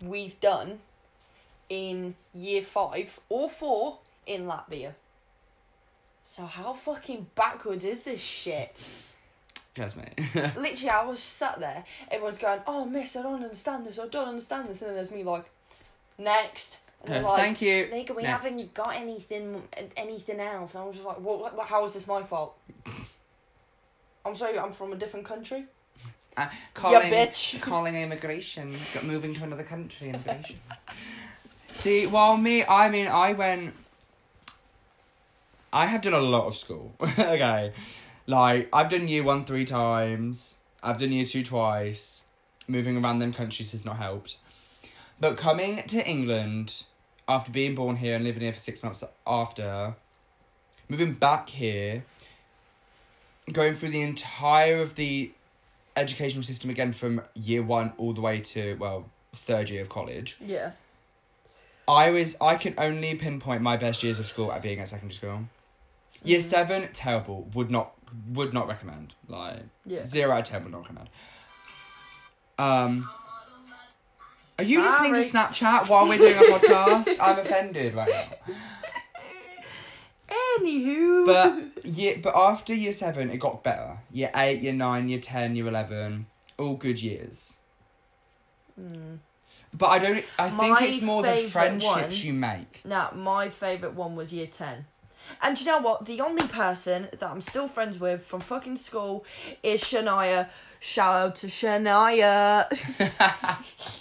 we've 0.04 0.40
done 0.40 0.80
in 1.70 2.16
year 2.34 2.62
five 2.62 3.20
or 3.30 3.50
four 3.50 4.00
in 4.28 4.46
Latvia. 4.46 4.94
So 6.24 6.46
how 6.46 6.74
fucking 6.74 7.28
backwards 7.36 7.84
is 7.84 8.04
this 8.04 8.22
shit? 8.22 8.86
Yes, 9.76 9.96
mate. 9.96 10.20
Literally, 10.58 10.90
I 10.90 11.04
was 11.06 11.20
sat 11.20 11.60
there. 11.60 11.84
Everyone's 12.10 12.40
going, 12.40 12.60
"Oh, 12.68 12.86
miss, 12.86 13.16
I 13.16 13.22
don't 13.22 13.44
understand 13.44 13.86
this. 13.86 14.00
I 14.00 14.08
don't 14.08 14.28
understand 14.28 14.70
this." 14.70 14.82
And 14.82 14.90
then 14.90 14.96
there's 14.96 15.12
me 15.12 15.24
like, 15.24 15.46
"Next." 16.18 16.80
And 17.06 17.24
like, 17.24 17.40
Thank 17.40 17.62
you. 17.62 17.88
Nigga, 17.88 18.16
we 18.16 18.24
Next. 18.24 18.44
haven't 18.44 18.74
got 18.74 18.96
anything 18.96 19.68
anything 19.98 20.40
else. 20.40 20.76
I 20.76 20.84
was 20.84 20.96
just 20.96 21.06
like, 21.06 21.20
what, 21.20 21.56
what, 21.56 21.68
how 21.68 21.84
is 21.86 21.94
this 21.94 22.08
my 22.08 22.24
fault? 22.24 22.58
I'm 24.26 24.36
sorry, 24.36 24.60
I'm 24.60 24.72
from 24.72 24.94
a 24.94 24.96
different 24.96 25.26
country. 25.26 25.66
Uh, 26.38 26.48
calling, 26.74 27.12
bitch. 27.12 27.60
calling 27.62 27.96
immigration, 27.96 28.74
got 28.94 29.04
moving 29.04 29.34
to 29.34 29.44
another 29.44 29.64
country, 29.64 30.10
immigration. 30.10 30.60
See, 31.72 32.06
while 32.06 32.38
me, 32.38 32.64
I 32.64 32.90
mean, 32.90 33.08
I 33.08 33.34
went. 33.34 33.74
I 35.74 35.86
have 35.88 36.02
done 36.02 36.14
a 36.14 36.20
lot 36.20 36.48
of 36.48 36.56
school. 36.56 36.94
okay, 37.02 37.74
like 38.28 38.70
I've 38.72 38.90
done 38.90 39.08
year 39.08 39.24
one 39.24 39.46
three 39.46 39.66
times. 39.66 40.56
I've 40.84 41.00
done 41.00 41.12
year 41.12 41.26
two 41.26 41.44
twice. 41.44 42.24
Moving 42.68 43.04
around 43.04 43.20
them 43.20 43.34
countries 43.34 43.72
has 43.72 43.84
not 43.84 43.98
helped. 43.98 44.38
But 45.20 45.38
coming 45.38 45.84
to 45.88 46.08
England 46.08 46.84
after 47.32 47.52
being 47.52 47.76
born 47.76 47.96
here 47.96 48.16
and 48.16 48.24
living 48.24 48.42
here 48.42 48.54
for 48.54 48.60
six 48.60 48.84
months 48.84 49.04
after, 49.26 49.96
moving 50.90 51.14
back 51.14 51.50
here, 51.50 52.04
going 53.52 53.74
through 53.74 53.90
the 53.90 54.02
entire 54.02 54.82
of 54.82 54.96
the 54.96 55.32
educational 55.96 56.44
system 56.44 56.70
again 56.70 56.92
from 56.94 57.22
year 57.36 57.62
one 57.64 57.94
all 57.98 58.14
the 58.14 58.22
way 58.22 58.40
to 58.40 58.76
well 58.80 59.06
third 59.34 59.70
year 59.70 59.82
of 59.82 59.90
college. 59.90 60.38
Yeah. 60.40 60.72
I 61.88 62.12
was 62.12 62.38
I 62.40 62.56
can 62.56 62.74
only 62.78 63.16
pinpoint 63.16 63.62
my 63.62 63.76
best 63.78 64.04
years 64.04 64.20
of 64.20 64.28
school 64.28 64.52
at 64.52 64.62
being 64.62 64.80
at 64.80 64.88
secondary 64.90 65.14
school. 65.14 65.40
Year 66.24 66.40
Mhm. 66.40 66.44
seven, 66.44 66.90
terrible. 66.94 67.50
Would 67.54 67.72
not 67.72 67.94
would 68.30 68.54
not 68.54 68.68
recommend. 68.68 69.14
Like 69.28 69.64
Yeah. 69.86 70.06
zero 70.06 70.32
out 70.34 70.40
of 70.40 70.46
ten 70.46 70.64
would 70.64 70.72
not 70.72 70.82
recommend. 70.82 71.10
Um 72.60 73.10
Are 74.62 74.64
you 74.64 74.82
listening 74.82 75.14
to 75.16 75.22
Snapchat 75.22 75.90
while 75.90 76.08
we're 76.08 76.20
doing 76.20 76.38
a 76.38 76.60
podcast? 76.60 77.18
I'm 77.22 77.40
offended 77.40 77.96
right 77.96 78.10
now. 78.10 78.54
Anywho. 80.60 81.26
But 81.26 81.86
yeah, 81.86 82.18
but 82.22 82.36
after 82.36 82.74
year 82.74 82.94
seven, 82.94 83.32
it 83.32 83.38
got 83.40 83.64
better. 83.64 83.98
Year 84.12 84.30
eight, 84.36 84.62
year 84.62 84.74
nine, 84.74 85.10
year 85.10 85.20
ten, 85.20 85.56
year 85.56 85.68
eleven, 85.68 86.28
all 86.60 86.76
good 86.76 87.02
years. 87.02 87.54
Mm. 88.80 89.18
But 89.74 89.88
I 89.88 90.00
don't. 90.00 90.26
I 90.38 90.50
think 90.50 90.80
My 90.80 90.80
it's 90.86 91.02
more 91.02 91.24
the 91.24 91.38
friendships 91.38 91.96
one- 91.96 92.12
you 92.12 92.34
make. 92.34 92.82
Now, 92.86 93.12
my 93.16 93.50
favourite 93.50 93.96
one 93.96 94.16
was 94.16 94.32
year 94.32 94.48
10. 94.48 94.86
And 95.42 95.60
you 95.60 95.66
know 95.66 95.80
what? 95.80 96.06
The 96.06 96.20
only 96.22 96.48
person 96.48 97.08
that 97.12 97.24
I'm 97.24 97.42
still 97.42 97.68
friends 97.68 98.00
with 98.00 98.24
from 98.24 98.42
fucking 98.42 98.78
school 98.78 99.24
is 99.64 99.82
Shania. 99.82 100.50
Shout 100.80 101.16
out 101.16 101.36
to 101.38 101.48
Shania. 101.48 102.68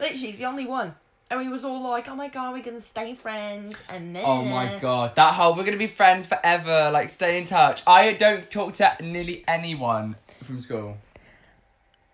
Literally, 0.00 0.32
the 0.32 0.44
only 0.46 0.66
one. 0.66 0.94
And 1.30 1.40
we 1.40 1.48
was 1.48 1.64
all 1.64 1.80
like, 1.82 2.08
oh 2.08 2.16
my 2.16 2.28
god, 2.28 2.54
we're 2.54 2.62
gonna 2.62 2.80
stay 2.80 3.14
friends. 3.14 3.76
And 3.88 4.16
then. 4.16 4.24
Oh 4.26 4.42
my 4.44 4.78
god, 4.80 5.14
that 5.16 5.34
whole 5.34 5.54
we're 5.54 5.64
gonna 5.64 5.76
be 5.76 5.86
friends 5.86 6.26
forever. 6.26 6.90
Like, 6.90 7.10
stay 7.10 7.38
in 7.38 7.44
touch. 7.44 7.82
I 7.86 8.14
don't 8.14 8.50
talk 8.50 8.72
to 8.74 8.96
nearly 9.00 9.44
anyone 9.46 10.16
from 10.44 10.58
school. 10.58 10.96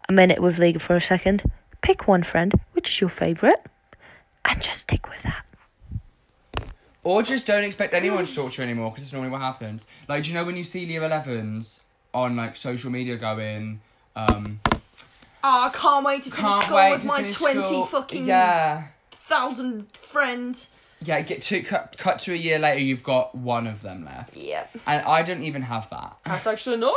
A 0.08 0.12
minute 0.12 0.40
with 0.42 0.58
Liga 0.58 0.78
for 0.78 0.96
a 0.96 1.00
second. 1.00 1.44
Pick 1.80 2.06
one 2.06 2.22
friend, 2.24 2.52
which 2.72 2.90
is 2.90 3.00
your 3.00 3.10
favourite, 3.10 3.58
and 4.44 4.60
just 4.60 4.80
stick 4.80 5.08
with 5.08 5.22
that. 5.22 5.44
Or 7.02 7.22
just 7.22 7.46
don't 7.46 7.62
expect 7.62 7.94
anyone 7.94 8.26
to 8.26 8.34
talk 8.34 8.52
to 8.52 8.62
you 8.62 8.68
anymore 8.68 8.90
because 8.90 9.04
it's 9.04 9.12
normally 9.12 9.30
what 9.30 9.40
happens. 9.40 9.86
Like, 10.08 10.24
do 10.24 10.28
you 10.28 10.34
know 10.34 10.44
when 10.44 10.56
you 10.56 10.64
see 10.64 10.84
year 10.84 11.02
11s 11.02 11.78
on 12.12 12.34
like 12.34 12.56
social 12.56 12.90
media 12.90 13.16
going, 13.16 13.80
um, 14.16 14.60
Oh, 15.48 15.66
I 15.66 15.70
can't 15.72 16.04
wait 16.04 16.24
to 16.24 16.30
finish 16.30 16.40
can't 16.52 16.64
school 16.64 16.90
with 16.90 17.04
my 17.04 17.28
20 17.30 17.32
school. 17.32 17.86
fucking 17.86 18.26
yeah. 18.26 18.88
thousand 19.28 19.92
friends. 19.96 20.72
Yeah, 21.02 21.20
get 21.20 21.42
to 21.42 21.60
cut 21.62 21.94
cut 21.98 22.18
to 22.20 22.32
a 22.32 22.36
year 22.36 22.58
later, 22.58 22.80
you've 22.80 23.04
got 23.04 23.34
one 23.34 23.66
of 23.68 23.80
them 23.82 24.04
left, 24.04 24.36
Yeah. 24.36 24.66
and 24.86 25.04
I 25.06 25.22
don't 25.22 25.42
even 25.42 25.62
have 25.62 25.88
that. 25.90 26.16
Hashtag 26.24 26.54
Shania. 26.54 26.90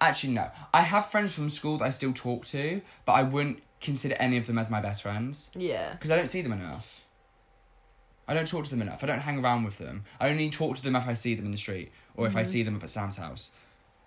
Actually, 0.00 0.32
no, 0.32 0.50
I 0.72 0.80
have 0.80 1.06
friends 1.10 1.34
from 1.34 1.48
school 1.50 1.76
that 1.78 1.84
I 1.84 1.90
still 1.90 2.12
talk 2.14 2.46
to, 2.46 2.80
but 3.04 3.12
I 3.12 3.22
wouldn't 3.24 3.62
consider 3.80 4.14
any 4.14 4.38
of 4.38 4.46
them 4.46 4.56
as 4.58 4.70
my 4.70 4.80
best 4.80 5.02
friends 5.02 5.50
Yeah. 5.54 5.92
because 5.92 6.10
I 6.10 6.16
don't 6.16 6.28
see 6.28 6.40
them 6.40 6.52
enough. 6.52 7.04
I 8.26 8.32
don't 8.32 8.48
talk 8.48 8.64
to 8.64 8.70
them 8.70 8.80
enough. 8.80 9.04
I 9.04 9.06
don't 9.06 9.18
hang 9.18 9.38
around 9.44 9.64
with 9.64 9.76
them. 9.76 10.04
I 10.18 10.30
only 10.30 10.48
talk 10.48 10.76
to 10.76 10.82
them 10.82 10.96
if 10.96 11.06
I 11.06 11.12
see 11.12 11.34
them 11.34 11.44
in 11.44 11.50
the 11.52 11.58
street 11.58 11.92
or 12.16 12.26
if 12.26 12.34
I 12.36 12.42
Mhm. 12.42 12.46
see 12.46 12.62
them 12.62 12.76
up 12.76 12.82
at 12.82 12.88
Sam's 12.88 13.16
house. 13.16 13.50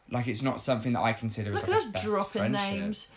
Like 0.09 0.27
it's 0.27 0.41
not 0.41 0.61
something 0.61 0.93
that 0.93 1.01
I 1.01 1.13
consider 1.13 1.53
as 1.53 1.61
like 1.61 1.69
at 1.69 1.69
a 1.69 1.77
us 1.77 1.85
best 1.85 2.05
dropping 2.05 2.53
friendship. 2.53 2.79
names. 2.79 3.07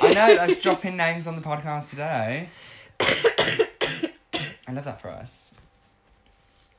I 0.00 0.14
know. 0.14 0.26
Let's 0.38 0.62
drop 0.62 0.84
in 0.84 0.96
names 0.96 1.26
on 1.26 1.34
the 1.34 1.42
podcast 1.42 1.90
today. 1.90 2.48
I 3.00 4.72
love 4.72 4.84
that 4.84 5.00
for 5.00 5.10
us. 5.10 5.52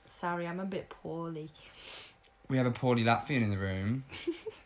Sorry, 0.06 0.48
I'm 0.48 0.60
a 0.60 0.66
bit 0.66 0.90
poorly. 0.90 1.52
We 2.50 2.58
have 2.58 2.66
a 2.66 2.72
poorly 2.72 3.04
Latvian 3.04 3.44
in 3.44 3.52
the 3.52 3.58
room. 3.58 4.06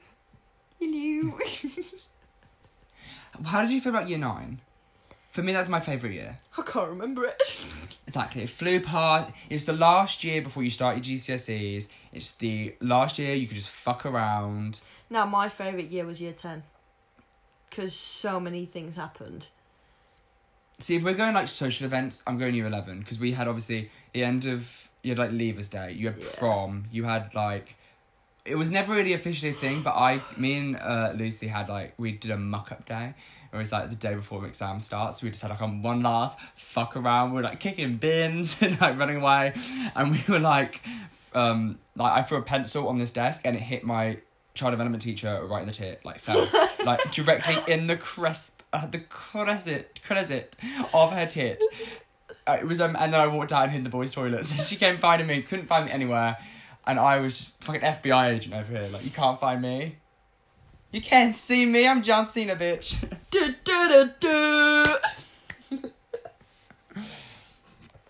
Hello. 0.80 1.38
How 3.46 3.62
did 3.62 3.72
you 3.72 3.82
feel 3.82 3.96
about 3.96 4.08
year 4.08 4.18
nine? 4.18 4.62
For 5.32 5.42
me, 5.42 5.54
that's 5.54 5.70
my 5.70 5.80
favourite 5.80 6.14
year. 6.14 6.40
I 6.58 6.62
can't 6.62 6.90
remember 6.90 7.26
it. 7.26 7.42
Exactly. 8.08 8.44
It 8.44 8.50
flew 8.50 8.82
past. 8.82 9.32
It's 9.50 9.64
the 9.64 9.72
last 9.72 10.26
year 10.26 10.42
before 10.42 10.64
you 10.64 10.72
start 10.72 10.98
your 10.98 11.18
GCSEs. 11.18 11.88
It's 12.12 12.32
the 12.32 12.76
last 12.82 13.18
year 13.18 13.34
you 13.36 13.48
could 13.48 13.56
just 13.56 13.70
fuck 13.70 14.06
around. 14.06 14.82
now, 15.10 15.26
my 15.26 15.48
favourite 15.48 15.90
year 15.92 16.06
was 16.06 16.20
year 16.20 16.34
10. 16.34 16.64
Because 17.70 17.94
so 17.96 18.38
many 18.38 18.66
things 18.66 18.98
happened. 18.98 19.48
See, 20.80 20.96
if 20.96 21.04
we're 21.04 21.14
going 21.14 21.36
like 21.36 21.48
social 21.48 21.86
events, 21.86 22.22
I'm 22.28 22.38
going 22.38 22.54
year 22.54 22.68
11 22.68 23.00
because 23.00 23.18
we 23.18 23.32
had 23.32 23.48
obviously 23.48 23.92
the 24.12 24.26
end 24.26 24.46
of, 24.46 24.90
you 25.04 25.12
had 25.12 25.20
like 25.20 25.32
Leavers 25.32 25.70
Day, 25.70 25.94
you 25.94 26.08
had 26.08 26.18
Yeah. 26.20 26.26
prom, 26.38 26.86
you 26.92 27.06
had 27.06 27.34
like, 27.34 27.76
it 28.46 28.56
was 28.56 28.72
never 28.72 28.94
really 28.94 29.14
officially 29.14 29.52
a 29.52 29.56
thing, 29.56 29.82
but 29.82 29.92
I, 29.92 30.22
me 30.38 30.58
and 30.58 30.76
uh, 30.78 31.14
Lucy 31.16 31.48
had 31.48 31.70
like, 31.70 31.94
we 31.98 32.12
did 32.12 32.32
a 32.32 32.38
muck 32.38 32.72
up 32.72 32.86
day. 32.86 33.14
It 33.54 33.58
was 33.58 33.72
like 33.72 33.90
the 33.90 33.96
day 33.96 34.16
before 34.16 34.46
exam 34.46 34.80
starts. 34.80 35.22
We 35.22 35.30
just 35.30 35.42
had 35.42 35.52
like 35.52 35.62
on 35.62 35.82
one 35.82 36.02
last 36.02 36.40
fuck 36.56 36.96
around. 36.96 37.32
We 37.32 37.38
were 37.38 37.44
like 37.44 37.60
kicking 37.60 37.98
bins 37.98 38.56
and 38.62 38.80
like 38.80 38.98
running 38.98 39.18
away, 39.18 39.54
and 39.94 40.12
we 40.12 40.24
were 40.28 40.40
like, 40.40 40.82
um, 41.34 41.78
like 41.96 42.14
I 42.14 42.22
threw 42.22 42.38
a 42.38 42.42
pencil 42.42 42.88
on 42.88 42.98
this 42.98 43.12
desk 43.12 43.42
and 43.44 43.56
it 43.56 43.62
hit 43.62 43.84
my 43.84 44.18
child 44.54 44.72
development 44.72 45.04
teacher 45.04 45.46
right 45.46 45.62
in 45.62 45.68
the 45.68 45.74
tit, 45.74 46.02
like 46.06 46.20
fell, 46.20 46.48
like 46.86 47.12
directly 47.12 47.58
in 47.68 47.88
the 47.88 47.98
cresp, 47.98 48.50
uh, 48.74 48.86
the 48.86 49.00
crescent, 49.00 50.02
crescent 50.04 50.56
of 50.94 51.12
her 51.12 51.26
tit. 51.26 51.62
Uh, 52.48 52.58
it 52.60 52.66
was 52.66 52.82
um, 52.82 52.96
and 53.00 53.14
then 53.14 53.20
I 53.20 53.28
walked 53.28 53.52
out 53.52 53.64
and 53.64 53.72
hid 53.72 53.80
in 53.80 53.84
the 53.84 53.90
boys' 53.90 54.12
toilets. 54.12 54.52
She 54.68 54.78
came 54.78 54.98
finding 54.98 55.28
me, 55.28 55.42
couldn't 55.42 55.68
find 55.68 55.86
me 55.86 55.92
anywhere, 55.92 56.38
and 56.86 57.00
I 57.00 57.20
was 57.20 57.52
fucking 57.60 57.82
FBI 57.82 58.36
agent 58.36 58.54
over 58.54 58.78
here. 58.78 58.88
Like 58.90 59.04
you 59.04 59.12
can't 59.12 59.40
find 59.40 59.62
me. 59.62 59.98
You 60.92 61.02
can't 61.02 61.36
see 61.36 61.66
me. 61.66 61.88
I'm 61.88 62.04
John 62.04 62.28
Cena, 62.28 62.56
bitch. 62.56 62.96
Du, 63.32 63.56
du, 63.64 63.88
du, 63.88 64.10
du. 64.20 65.90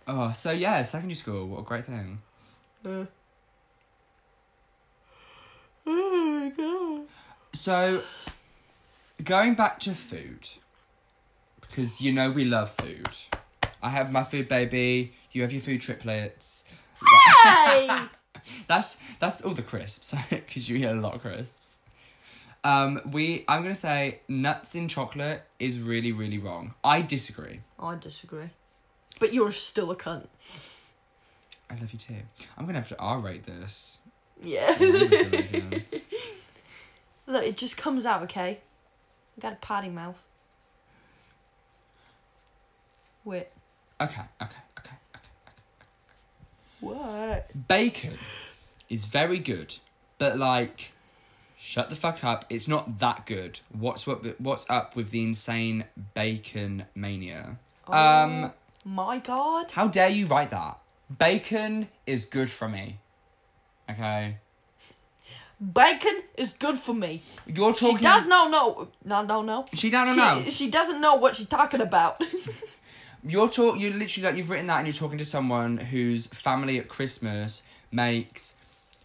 Oh, 0.08 0.34
so 0.34 0.52
yeah, 0.52 0.82
secondary 0.82 1.16
school. 1.16 1.48
What 1.48 1.60
a 1.60 1.64
great 1.64 1.86
thing. 1.86 2.22
Uh. 2.86 3.06
Oh 5.86 6.40
my 6.40 6.50
god. 6.50 7.08
So, 7.54 8.02
going 9.24 9.54
back 9.54 9.80
to 9.82 9.94
food, 9.94 10.50
because 11.62 12.02
you 12.02 12.12
know 12.12 12.32
we 12.32 12.46
love 12.46 12.72
food. 12.72 13.08
I 13.82 13.90
have 13.90 14.12
my 14.12 14.24
food 14.24 14.48
baby. 14.48 15.14
You 15.32 15.44
have 15.44 15.52
your 15.52 15.62
food 15.62 15.82
triplets. 15.82 16.64
Hey! 17.44 18.08
That's 18.68 18.98
that's 19.20 19.42
all 19.42 19.54
the 19.54 19.62
crisps 19.62 20.14
because 20.30 20.68
you 20.70 20.78
eat 20.78 20.86
a 20.86 20.94
lot 20.94 21.16
of 21.16 21.22
crisps. 21.22 21.80
Um, 22.64 23.02
we 23.12 23.44
I'm 23.48 23.64
gonna 23.64 23.76
say 23.76 24.20
nuts 24.28 24.76
in 24.76 24.88
chocolate 24.88 25.44
is 25.60 25.80
really 25.80 26.12
really 26.12 26.38
wrong. 26.38 26.74
I 26.84 27.02
disagree. 27.02 27.62
I 27.80 27.96
disagree. 27.96 28.50
But 29.20 29.34
you're 29.34 29.52
still 29.52 29.92
a 29.92 29.96
cunt. 29.96 30.28
I 31.70 31.76
love 31.76 31.92
you 31.94 32.00
too. 32.00 32.16
I'm 32.58 32.66
gonna 32.66 32.80
have 32.80 32.90
to 32.90 33.00
R 33.00 33.20
rate 33.20 33.46
this. 33.46 33.98
Yeah. 34.44 34.76
Look, 37.28 37.46
it 37.46 37.56
just 37.56 37.78
comes 37.78 38.06
out, 38.06 38.24
okay? 38.24 38.60
I 39.38 39.42
got 39.42 39.54
a 39.54 39.58
potty 39.58 39.90
mouth. 39.90 40.18
Wait. 43.24 43.48
Okay, 44.02 44.22
okay. 44.42 44.58
What? 46.82 47.68
Bacon 47.68 48.18
is 48.90 49.06
very 49.06 49.40
good, 49.40 49.76
but 50.18 50.38
like, 50.38 50.92
shut 51.58 51.90
the 51.90 51.96
fuck 51.96 52.24
up. 52.24 52.46
It's 52.50 52.68
not 52.68 53.00
that 53.00 53.26
good. 53.26 53.60
What's 53.72 54.06
what? 54.06 54.40
What's 54.42 54.66
up 54.70 54.96
with 54.96 55.12
the 55.12 55.24
insane 55.24 55.86
bacon 56.14 56.86
mania? 56.96 57.58
Um, 57.88 58.46
Oh 58.46 58.52
my 58.84 59.20
god. 59.20 59.72
how 59.72 59.88
dare 59.88 60.10
you 60.10 60.28
write 60.28 60.52
that? 60.52 60.80
Bacon 61.18 61.88
is 62.06 62.26
good 62.26 62.50
for 62.50 62.68
me. 62.68 63.00
Okay, 63.90 64.38
Bacon 65.62 66.22
is 66.38 66.54
good 66.54 66.78
for 66.80 66.94
me. 66.96 67.22
you're 67.46 67.74
talking. 67.74 67.98
She 67.98 68.04
does 68.04 68.26
not 68.26 68.50
know. 68.50 68.88
No, 69.06 69.24
no, 69.24 69.44
no. 69.44 69.66
She 69.74 69.78
she, 69.78 69.90
know. 69.92 70.44
she 70.50 70.72
doesn't 70.72 71.00
know 71.00 71.16
what 71.16 71.36
she's 71.36 71.48
talking 71.48 71.82
about. 71.82 72.20
You're 73.24 73.50
talk. 73.50 73.80
You're 73.80 73.94
literally 73.94 74.28
like 74.28 74.38
you've 74.38 74.50
written 74.50 74.68
that, 74.68 74.78
and 74.78 74.88
you're 74.88 74.94
talking 74.94 75.18
to 75.18 75.26
someone 75.26 75.78
whose 75.78 76.28
family 76.28 76.80
at 76.80 76.88
Christmas 76.88 77.62
makes, 77.92 78.54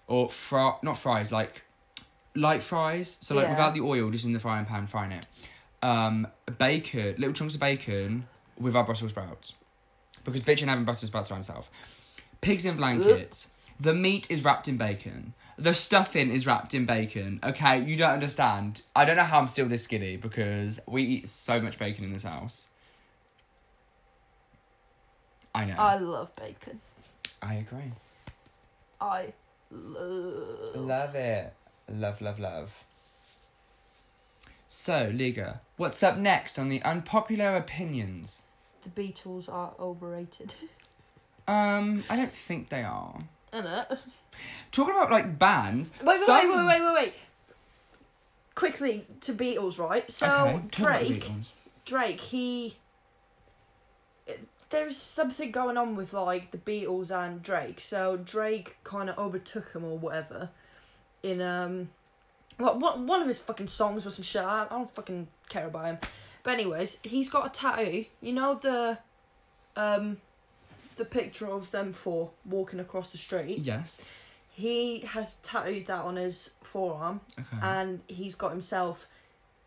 or 0.07 0.31
fry 0.31 0.75
not 0.83 0.99
fries 0.99 1.31
like, 1.33 1.63
light 2.35 2.63
fries, 2.63 3.19
so 3.21 3.35
like 3.35 3.45
Yeah. 3.45 3.51
without 3.51 3.75
the 3.75 3.81
oil, 3.81 4.11
just 4.11 4.25
in 4.25 4.33
the 4.33 4.41
frying 4.41 4.65
pan, 4.67 4.87
frying 4.87 5.13
it. 5.13 5.27
Um, 5.83 6.27
bacon, 6.59 7.15
little 7.19 7.35
chunks 7.35 7.55
of 7.55 7.61
bacon 7.61 8.27
with 8.59 8.75
our 8.75 8.85
Brussels 8.85 9.11
sprouts, 9.11 9.53
because 10.25 10.43
bitch 10.43 10.61
ain't 10.61 10.71
having 10.71 10.85
Brussels 10.85 11.09
sprouts 11.11 11.29
by 11.29 11.37
himself. 11.37 11.71
Pigs 12.41 12.65
in 12.65 12.77
blankets. 12.77 13.49
The 13.79 13.93
meat 13.93 14.31
is 14.31 14.43
wrapped 14.43 14.69
in 14.69 14.79
bacon. 14.79 15.35
The 15.59 15.75
stuffing 15.75 16.31
is 16.31 16.47
wrapped 16.47 16.73
in 16.73 16.87
bacon. 16.87 17.41
Okay, 17.43 17.83
you 17.83 17.97
don't 17.97 18.13
understand. 18.13 18.83
I 18.95 19.05
don't 19.05 19.17
know 19.17 19.25
how 19.25 19.39
I'm 19.39 19.49
still 19.49 19.67
this 19.67 19.85
skinny 19.85 20.17
because 20.17 20.81
we 20.87 21.03
eat 21.03 21.29
so 21.29 21.61
much 21.61 21.79
bacon 21.79 22.05
in 22.05 22.13
this 22.13 22.23
house. 22.23 22.69
I 25.57 25.65
know. 25.65 25.75
I 25.79 25.97
love 25.97 26.35
bacon. 26.37 26.81
I 27.43 27.55
agree. 27.55 27.93
I 29.01 29.33
love. 29.71 30.77
Love 30.77 31.15
it. 31.15 31.53
Love, 31.89 32.21
love, 32.21 32.39
love. 32.39 32.85
So, 34.69 35.11
Liga, 35.15 35.61
what's 35.77 36.03
up 36.03 36.19
next 36.19 36.59
on 36.59 36.69
the 36.69 36.83
unpopular 36.83 37.57
opinions? 37.57 38.43
The 38.83 38.91
Beatles 38.91 39.49
are 39.49 39.73
overrated. 39.79 40.55
Um, 41.49 42.03
I 42.11 42.17
don't 42.17 42.35
think 42.35 42.71
they 42.71 42.83
are. 42.83 43.21
Innit? 43.53 43.99
Talking 44.73 44.95
about 44.97 45.13
like 45.13 45.39
bands. 45.39 45.93
Wait, 46.01 46.19
wait, 46.19 46.27
some- 46.27 46.49
wait, 46.49 46.57
wait, 46.57 46.67
wait, 46.67 46.83
wait, 46.83 46.95
wait. 46.95 47.15
Quickly 48.57 49.07
to 49.21 49.33
Beatles, 49.33 49.79
right? 49.79 50.11
So 50.11 50.27
Okay, 50.27 50.61
Drake, 50.73 51.31
Drake, 51.85 52.21
he. 52.21 52.79
There's 54.71 54.97
something 54.97 55.51
going 55.53 55.77
on 55.77 55.95
with 55.97 56.13
like 56.13 56.51
the 56.51 56.59
Beatles 56.59 57.11
and 57.11 57.43
Drake. 57.43 57.81
So 57.81 58.17
Drake 58.17 58.77
kind 58.85 59.09
of 59.09 59.19
overtook 59.19 59.73
him 59.73 59.85
or 59.85 59.97
whatever, 59.97 60.51
in 61.23 61.41
um, 61.41 61.91
what 62.59 62.81
what 62.81 62.99
one 62.99 63.23
of 63.23 63.29
his 63.29 63.39
fucking 63.39 63.69
songs 63.69 64.07
or 64.07 64.11
some 64.11 64.25
shit. 64.25 64.43
I, 64.43 64.65
I 64.65 64.67
don't 64.69 64.91
fucking 64.91 65.29
care 65.49 65.67
about 65.67 65.85
him. 65.87 65.99
But 66.43 66.55
anyways, 66.55 66.99
he's 67.03 67.29
got 67.29 67.47
a 67.47 67.51
tattoo. 67.51 68.05
You 68.21 68.33
know 68.33 68.55
the, 68.55 68.99
um, 69.75 70.19
the 70.97 71.05
picture 71.05 71.49
of 71.49 71.71
them 71.73 71.93
four 71.93 72.31
walking 72.45 72.79
across 72.81 73.11
the 73.11 73.19
street. 73.19 73.59
Yes. 73.59 74.05
He 74.53 75.01
has 75.01 75.37
tattooed 75.43 75.87
that 75.87 76.05
on 76.05 76.17
his 76.17 76.55
forearm 76.63 77.21
Okay. 77.39 77.59
and 77.61 78.01
he's 78.07 78.35
got 78.37 78.53
himself 78.53 79.07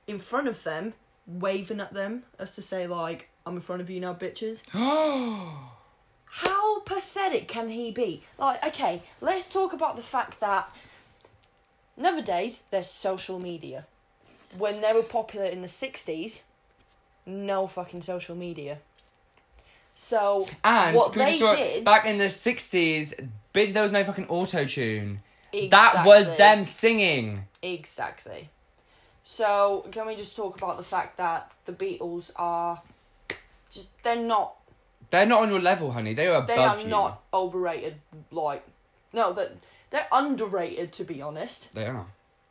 in 0.08 0.20
front 0.20 0.48
of 0.48 0.64
them, 0.64 0.94
waving 1.28 1.80
at 1.80 1.94
them 1.94 2.24
as 2.40 2.54
to 2.54 2.62
say 2.62 2.88
like, 2.88 3.30
"I'm 3.50 3.56
in 3.56 3.62
front 3.62 3.82
of 3.82 3.90
you 3.90 4.00
now, 4.00 4.14
bitches." 4.14 4.64
How 6.32 6.80
pathetic 6.82 7.48
can 7.48 7.70
he 7.70 7.92
be? 7.92 8.22
Like, 8.38 8.64
okay, 8.68 9.02
let's 9.20 9.50
talk 9.50 9.74
about 9.74 9.96
the 9.96 10.04
fact 10.04 10.40
that 10.40 10.72
nowadays 11.98 12.62
there's 12.70 12.88
social 12.88 13.40
media. 13.40 13.86
When 14.58 14.82
they 14.82 14.94
were 14.94 15.04
popular 15.04 15.46
in 15.46 15.62
the 15.62 15.68
'60s, 15.68 16.42
no 17.26 17.68
fucking 17.68 18.04
social 18.04 18.36
media. 18.36 18.78
So 19.96 20.48
and 20.64 20.96
what 20.96 21.14
they 21.14 21.38
did 21.38 21.84
back 21.84 22.06
in 22.06 22.20
the 22.20 22.30
sixties, 22.30 23.14
bitch, 23.54 23.74
there 23.74 23.84
was 23.84 23.92
no 23.92 24.04
fucking 24.04 24.28
auto 24.28 24.66
tune. 24.66 25.22
That 25.52 26.06
was 26.06 26.38
them 26.38 26.64
singing. 26.64 27.46
Exactly. 27.62 28.50
So, 29.24 29.86
can 29.92 30.08
we 30.08 30.16
just 30.16 30.36
talk 30.36 30.58
about 30.58 30.78
the 30.78 30.84
fact 30.84 31.18
that 31.18 31.52
the 31.66 31.72
Beatles 31.72 32.32
are 32.36 32.82
just 33.72 33.88
they're 34.04 34.16
not 34.16 34.56
They're 35.12 35.26
not 35.26 35.42
on 35.44 35.50
your 35.50 35.62
level, 35.62 35.92
honey. 35.92 36.14
They 36.14 36.28
are 36.28 36.46
they 36.46 36.54
above 36.54 36.78
are 36.80 36.82
you. 36.82 36.88
not 36.88 37.24
overrated 37.34 37.96
like 38.32 38.64
no, 39.14 39.34
that 39.34 39.52
they're 39.90 40.08
underrated 40.12 40.92
to 40.94 41.04
be 41.04 41.22
honest. 41.22 41.74
They 41.74 41.86
are. 41.86 42.06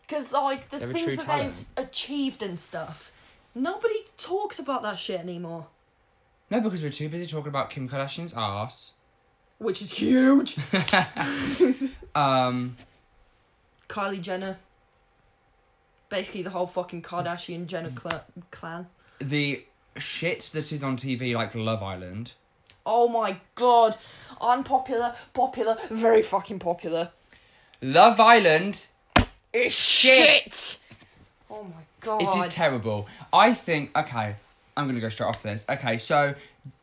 Cuz 0.08 0.32
like 0.32 0.70
the 0.70 0.78
They're 0.78 0.90
a 0.90 0.92
things 0.92 1.16
that 1.16 1.24
talent. 1.26 1.54
they've 1.76 1.84
achieved 1.86 2.42
and 2.42 2.58
stuff. 2.58 3.12
Nobody 3.54 4.04
talks 4.16 4.58
about 4.58 4.82
that 4.82 4.98
shit 4.98 5.18
anymore, 5.20 5.66
No, 6.50 6.60
because 6.60 6.80
we're 6.82 6.90
too 6.90 7.08
busy 7.08 7.26
talking 7.26 7.48
about 7.48 7.70
Kim 7.70 7.88
Kardashian's 7.88 8.32
ass. 8.36 8.92
which 9.58 9.82
is 9.82 9.92
huge. 9.92 10.56
Um, 12.14 12.76
Kylie 13.88 14.20
Jenner 14.20 14.58
basically 16.08 16.42
the 16.42 16.50
whole 16.50 16.66
fucking 16.66 17.02
Kardashian 17.02 17.66
Jenner 17.66 17.90
cla- 17.90 18.24
clan. 18.50 18.86
the 19.20 19.64
shit 19.98 20.50
that 20.52 20.72
is 20.72 20.82
on 20.82 20.96
TV, 20.96 21.34
like 21.34 21.54
Love 21.54 21.82
Island. 21.82 22.32
Oh 22.86 23.08
my 23.08 23.36
god. 23.54 23.96
Unpopular, 24.40 25.14
popular, 25.34 25.76
very 25.90 26.22
fucking 26.22 26.58
popular. 26.58 27.10
Love 27.82 28.18
Island 28.20 28.86
It's 29.52 29.74
Shit. 29.74 30.52
shit. 30.54 30.78
Oh 31.50 31.64
my 31.64 31.82
god. 32.00 32.22
It 32.22 32.28
is 32.46 32.54
terrible. 32.54 33.06
I 33.32 33.52
think 33.54 33.96
okay, 33.96 34.36
I'm 34.76 34.86
gonna 34.86 35.00
go 35.00 35.08
straight 35.08 35.26
off 35.28 35.42
this. 35.42 35.64
Okay, 35.68 35.98
so 35.98 36.34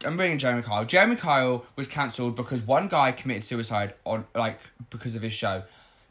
I'm 0.04 0.18
bringing 0.18 0.38
Jeremy 0.38 0.62
Kyle. 0.64 0.86
Jeremy 0.86 1.16
Kyle 1.16 1.66
was 1.76 1.88
cancelled 1.88 2.36
because 2.36 2.62
one 2.62 2.88
guy 2.88 3.12
committed 3.12 3.46
suicide 3.46 3.94
on 4.06 4.26
like 4.36 4.60
because 4.90 5.16
of 5.16 5.22
his 5.22 5.34
show. 5.34 5.64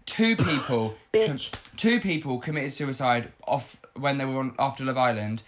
Two 0.07 0.37
people 0.37 0.97
Bitch. 1.13 1.55
two 1.77 1.99
people 2.01 2.39
committed 2.39 2.73
suicide 2.73 3.33
off 3.47 3.81
when 3.97 4.19
they 4.19 4.25
were 4.25 4.39
on 4.41 4.55
after 4.59 4.85
Love 4.85 4.99
Island. 4.99 5.43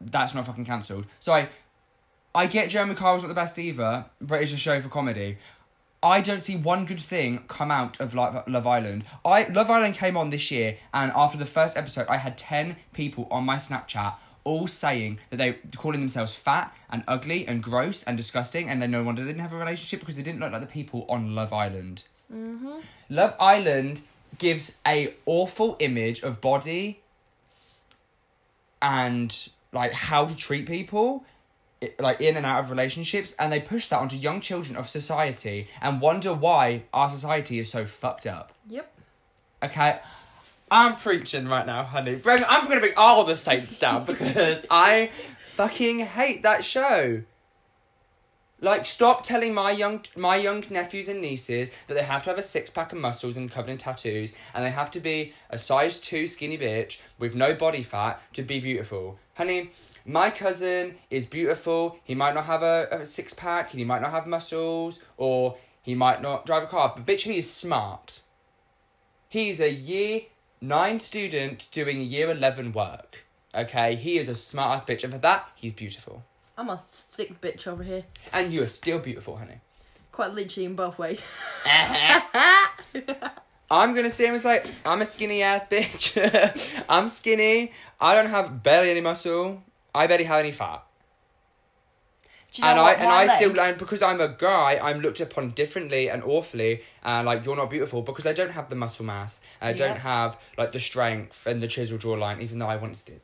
That's 0.00 0.34
not 0.34 0.46
fucking 0.46 0.64
cancelled. 0.64 1.06
So 1.18 1.32
I 1.32 1.48
I 2.34 2.46
get 2.46 2.70
Jeremy 2.70 2.94
Kyle's 2.94 3.22
not 3.22 3.28
the 3.28 3.34
best 3.34 3.58
either, 3.58 4.06
but 4.20 4.42
it's 4.42 4.52
a 4.52 4.56
show 4.56 4.80
for 4.80 4.88
comedy. 4.88 5.38
I 6.02 6.22
don't 6.22 6.40
see 6.40 6.56
one 6.56 6.86
good 6.86 7.00
thing 7.00 7.44
come 7.46 7.70
out 7.70 8.00
of 8.00 8.14
Love, 8.14 8.44
Love 8.48 8.66
Island. 8.66 9.04
I 9.24 9.44
Love 9.48 9.68
Island 9.68 9.94
came 9.96 10.16
on 10.16 10.30
this 10.30 10.50
year, 10.50 10.78
and 10.94 11.12
after 11.14 11.36
the 11.36 11.46
first 11.46 11.76
episode, 11.76 12.06
I 12.08 12.16
had 12.16 12.38
ten 12.38 12.76
people 12.92 13.28
on 13.30 13.44
my 13.44 13.56
Snapchat 13.56 14.14
all 14.44 14.66
saying 14.66 15.18
that 15.28 15.36
they 15.36 15.58
calling 15.76 16.00
themselves 16.00 16.34
fat 16.34 16.74
and 16.88 17.04
ugly 17.06 17.46
and 17.46 17.62
gross 17.62 18.02
and 18.04 18.16
disgusting, 18.16 18.70
and 18.70 18.80
then 18.80 18.90
no 18.90 19.02
wonder 19.02 19.22
they 19.22 19.28
didn't 19.28 19.42
have 19.42 19.52
a 19.52 19.58
relationship 19.58 20.00
because 20.00 20.16
they 20.16 20.22
didn't 20.22 20.40
look 20.40 20.52
like 20.52 20.62
the 20.62 20.66
people 20.66 21.04
on 21.08 21.34
Love 21.34 21.52
Island. 21.52 22.04
Mm-hmm. 22.32 22.78
Love 23.10 23.34
Island 23.38 24.02
gives 24.38 24.76
a 24.86 25.14
awful 25.26 25.76
image 25.80 26.22
of 26.22 26.40
body 26.40 27.00
and 28.80 29.50
like 29.72 29.92
how 29.92 30.26
to 30.26 30.36
treat 30.36 30.66
people 30.66 31.24
like 31.98 32.20
in 32.20 32.36
and 32.36 32.44
out 32.44 32.64
of 32.64 32.70
relationships 32.70 33.34
and 33.38 33.52
they 33.52 33.60
push 33.60 33.88
that 33.88 33.98
onto 33.98 34.16
young 34.16 34.40
children 34.40 34.76
of 34.76 34.88
society 34.88 35.68
and 35.80 36.00
wonder 36.00 36.34
why 36.34 36.82
our 36.92 37.08
society 37.08 37.58
is 37.58 37.70
so 37.70 37.86
fucked 37.86 38.26
up. 38.26 38.52
Yep. 38.68 38.92
okay? 39.62 40.00
I'm 40.70 40.96
preaching 40.96 41.48
right 41.48 41.66
now 41.66 41.82
honey. 41.84 42.16
Bring- 42.16 42.44
i'm 42.48 42.68
gonna 42.68 42.80
bring 42.80 42.94
all 42.96 43.24
the 43.24 43.34
saints 43.34 43.78
down 43.78 44.04
because 44.04 44.64
i 44.70 45.10
fucking 45.56 46.00
hate 46.00 46.42
that 46.42 46.64
show 46.64 47.22
like 48.60 48.84
stop 48.84 49.22
telling 49.22 49.54
my 49.54 49.70
young 49.70 50.04
my 50.16 50.36
young 50.36 50.62
nephews 50.70 51.08
and 51.08 51.20
nieces 51.20 51.70
that 51.86 51.94
they 51.94 52.02
have 52.02 52.22
to 52.22 52.30
have 52.30 52.38
a 52.38 52.42
six 52.42 52.70
pack 52.70 52.92
of 52.92 52.98
muscles 52.98 53.36
and 53.36 53.50
covered 53.50 53.70
in 53.70 53.78
tattoos 53.78 54.32
and 54.54 54.64
they 54.64 54.70
have 54.70 54.90
to 54.90 55.00
be 55.00 55.32
a 55.48 55.58
size 55.58 55.98
2 55.98 56.26
skinny 56.26 56.58
bitch 56.58 56.98
with 57.18 57.34
no 57.34 57.54
body 57.54 57.82
fat 57.82 58.20
to 58.32 58.42
be 58.42 58.60
beautiful. 58.60 59.18
Honey 59.36 59.70
my 60.04 60.30
cousin 60.30 60.96
is 61.10 61.26
beautiful. 61.26 61.98
He 62.04 62.14
might 62.14 62.34
not 62.34 62.46
have 62.46 62.62
a, 62.62 62.88
a 62.90 63.06
six 63.06 63.32
pack 63.32 63.70
he 63.70 63.84
might 63.84 64.02
not 64.02 64.10
have 64.10 64.26
muscles 64.26 65.00
or 65.16 65.56
he 65.82 65.94
might 65.94 66.20
not 66.20 66.46
drive 66.46 66.64
a 66.64 66.66
car 66.66 66.92
but 66.94 67.06
bitch 67.06 67.22
he 67.22 67.38
is 67.38 67.50
smart. 67.50 68.20
He's 69.28 69.60
a 69.60 69.70
year 69.70 70.22
9 70.60 70.98
student 71.00 71.68
doing 71.72 72.02
year 72.02 72.30
11 72.30 72.72
work 72.72 73.24
okay? 73.54 73.94
He 73.96 74.18
is 74.18 74.28
a 74.28 74.34
smart 74.34 74.76
ass 74.76 74.84
bitch 74.84 75.04
and 75.04 75.12
for 75.12 75.18
that 75.20 75.48
he's 75.54 75.72
beautiful. 75.72 76.24
I'm 76.58 76.68
a 76.68 76.82
thick 77.20 77.40
bitch 77.40 77.66
over 77.66 77.82
here. 77.82 78.04
and 78.32 78.52
you 78.52 78.62
are 78.62 78.66
still 78.66 78.98
beautiful 78.98 79.36
honey 79.36 79.60
Quite 80.12 80.32
literally 80.32 80.66
in 80.66 80.74
both 80.74 80.98
ways. 80.98 81.22
Uh-huh. 81.64 82.68
I'm 83.70 83.94
gonna 83.94 84.10
say 84.10 84.28
it's 84.34 84.44
like 84.44 84.66
I'm 84.84 85.00
a 85.00 85.06
skinny 85.06 85.42
ass 85.42 85.64
bitch. 85.70 86.84
I'm 86.88 87.08
skinny. 87.08 87.72
I 88.00 88.14
don't 88.14 88.28
have 88.28 88.62
barely 88.62 88.90
any 88.90 89.00
muscle. 89.00 89.62
I 89.94 90.08
barely 90.08 90.24
have 90.24 90.40
any 90.40 90.52
fat. 90.52 90.82
Do 92.52 92.62
you 92.62 92.66
know 92.66 92.70
and 92.70 92.80
I 92.80 92.92
and 92.94 93.08
I 93.08 93.36
still 93.36 93.58
and 93.58 93.78
because 93.78 94.02
I'm 94.02 94.20
a 94.20 94.28
guy, 94.28 94.80
I'm 94.82 95.00
looked 95.00 95.20
upon 95.20 95.50
differently 95.50 96.10
and 96.10 96.24
awfully. 96.24 96.82
And 97.04 97.26
like 97.26 97.44
you're 97.46 97.56
not 97.56 97.70
beautiful 97.70 98.02
because 98.02 98.26
I 98.26 98.32
don't 98.32 98.50
have 98.50 98.68
the 98.68 98.76
muscle 98.76 99.04
mass. 99.04 99.38
And 99.60 99.68
I 99.70 99.78
don't 99.78 99.98
have 99.98 100.38
like 100.58 100.72
the 100.72 100.80
strength 100.80 101.46
and 101.46 101.60
the 101.60 101.68
chisel 101.68 101.98
jawline, 101.98 102.40
even 102.40 102.58
though 102.58 102.66
I 102.66 102.76
once 102.76 103.02
did. 103.02 103.20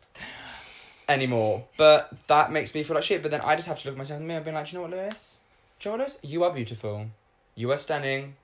Anymore, 1.08 1.64
but 1.76 2.12
that 2.26 2.50
makes 2.50 2.74
me 2.74 2.82
feel 2.82 2.96
like 2.96 3.04
shit. 3.04 3.22
But 3.22 3.30
then 3.30 3.40
I 3.40 3.54
just 3.54 3.68
have 3.68 3.78
to 3.80 3.86
look 3.88 3.94
at 3.94 3.98
myself 3.98 4.20
in 4.20 4.26
the 4.26 4.28
mirror 4.28 4.38
and 4.38 4.44
be 4.44 4.52
like, 4.52 4.66
"Do 4.66 4.72
you 4.72 4.78
know 4.78 4.82
what, 4.82 4.90
Lewis? 4.90 5.38
Do 5.78 5.88
you 5.88 5.92
know 5.96 5.98
what, 6.02 6.08
Lewis? 6.08 6.18
You 6.22 6.44
are 6.44 6.52
beautiful. 6.52 7.06
You 7.54 7.70
are 7.70 7.76
stunning. 7.76 8.34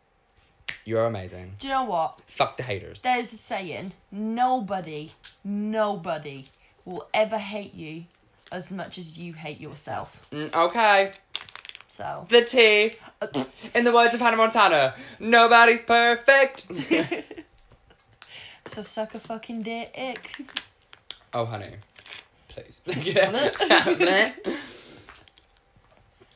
You 0.84 0.98
are 0.98 1.06
amazing. 1.06 1.54
Do 1.58 1.66
you 1.66 1.72
know 1.72 1.84
what? 1.84 2.20
Fuck 2.28 2.56
the 2.56 2.62
haters." 2.62 3.00
There's 3.00 3.32
a 3.32 3.36
saying: 3.36 3.92
nobody, 4.12 5.10
nobody 5.42 6.46
will 6.84 7.08
ever 7.12 7.38
hate 7.38 7.74
you 7.74 8.04
as 8.52 8.70
much 8.70 8.96
as 8.96 9.18
you 9.18 9.32
hate 9.32 9.60
yourself. 9.60 10.24
Mm, 10.30 10.54
okay. 10.54 11.12
So, 11.88 12.26
The 12.30 12.42
T. 12.42 12.92
In 13.74 13.84
the 13.84 13.92
words 13.92 14.14
of 14.14 14.20
Hannah 14.20 14.36
Montana, 14.36 14.94
nobody's 15.18 15.82
perfect. 15.82 16.66
So 18.66 18.82
suck 18.82 19.14
a 19.14 19.18
fucking 19.18 19.62
dick. 19.62 20.40
Oh, 21.34 21.44
honey, 21.44 21.74
please. 22.52 22.80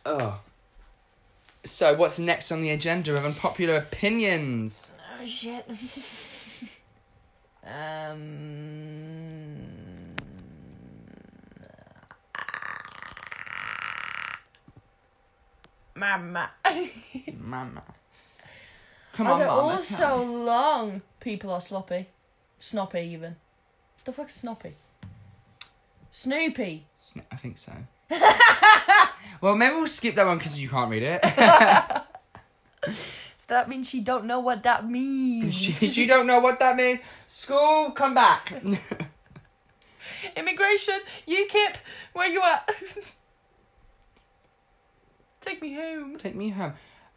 oh. 0.07 0.40
So, 1.64 1.94
what's 1.94 2.18
next 2.18 2.50
on 2.52 2.61
the 2.62 2.70
agenda 2.70 3.14
of 3.16 3.24
unpopular 3.24 3.76
opinions? 3.76 4.90
Oh 5.20 5.26
shit. 5.26 5.64
um. 7.66 9.57
Mama. 15.96 16.50
Mama. 17.38 17.83
Come 19.14 19.26
on, 19.29 19.38
they 19.40 19.46
Mama. 19.46 19.61
all 19.61 19.79
so 19.79 20.22
long? 20.22 21.00
People 21.20 21.50
are 21.50 21.62
sloppy. 21.62 22.07
Snoppy, 22.61 23.02
even. 23.11 23.37
The 24.05 24.12
fuck's 24.12 24.42
Snoppy? 24.42 24.74
Snoopy. 26.16 26.87
Sn- 26.98 27.20
I 27.31 27.37
think 27.37 27.59
so. 27.59 27.72
well, 29.42 29.55
maybe 29.55 29.74
we'll 29.74 29.87
skip 29.87 30.14
that 30.14 30.26
one 30.26 30.38
because 30.38 30.59
you 30.59 30.66
can't 30.66 30.90
read 30.90 31.02
it. 31.02 31.22
So 33.48 33.55
that 33.55 33.68
means 33.68 33.88
she 33.88 34.00
don't 34.00 34.24
know 34.24 34.40
what 34.40 34.64
that 34.64 34.88
means. 34.88 35.55
She 35.94 36.05
don't 36.05 36.26
know 36.26 36.40
what 36.40 36.59
that 36.59 36.74
means. 36.74 36.98
School, 37.29 37.92
come 37.92 38.12
back. 38.12 38.52
Immigration, 40.37 40.98
UKIP, 41.29 41.76
where 42.12 42.29
you 42.29 42.42
at? 42.42 42.68
Take 45.40 45.62
me 45.62 45.74
home. 45.74 46.18
Take 46.18 46.35
me 46.35 46.48
home. 46.48 46.72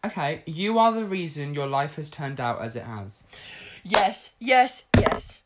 Okay, 0.05 0.43
you 0.45 0.77
are 0.77 0.91
the 0.91 1.05
reason 1.05 1.55
your 1.55 1.65
life 1.65 1.95
has 1.95 2.11
turned 2.11 2.39
out 2.39 2.61
as 2.61 2.75
it 2.75 2.83
has. 2.83 3.23
Yes, 3.83 4.31
yes, 4.39 4.83
yes. 4.99 5.41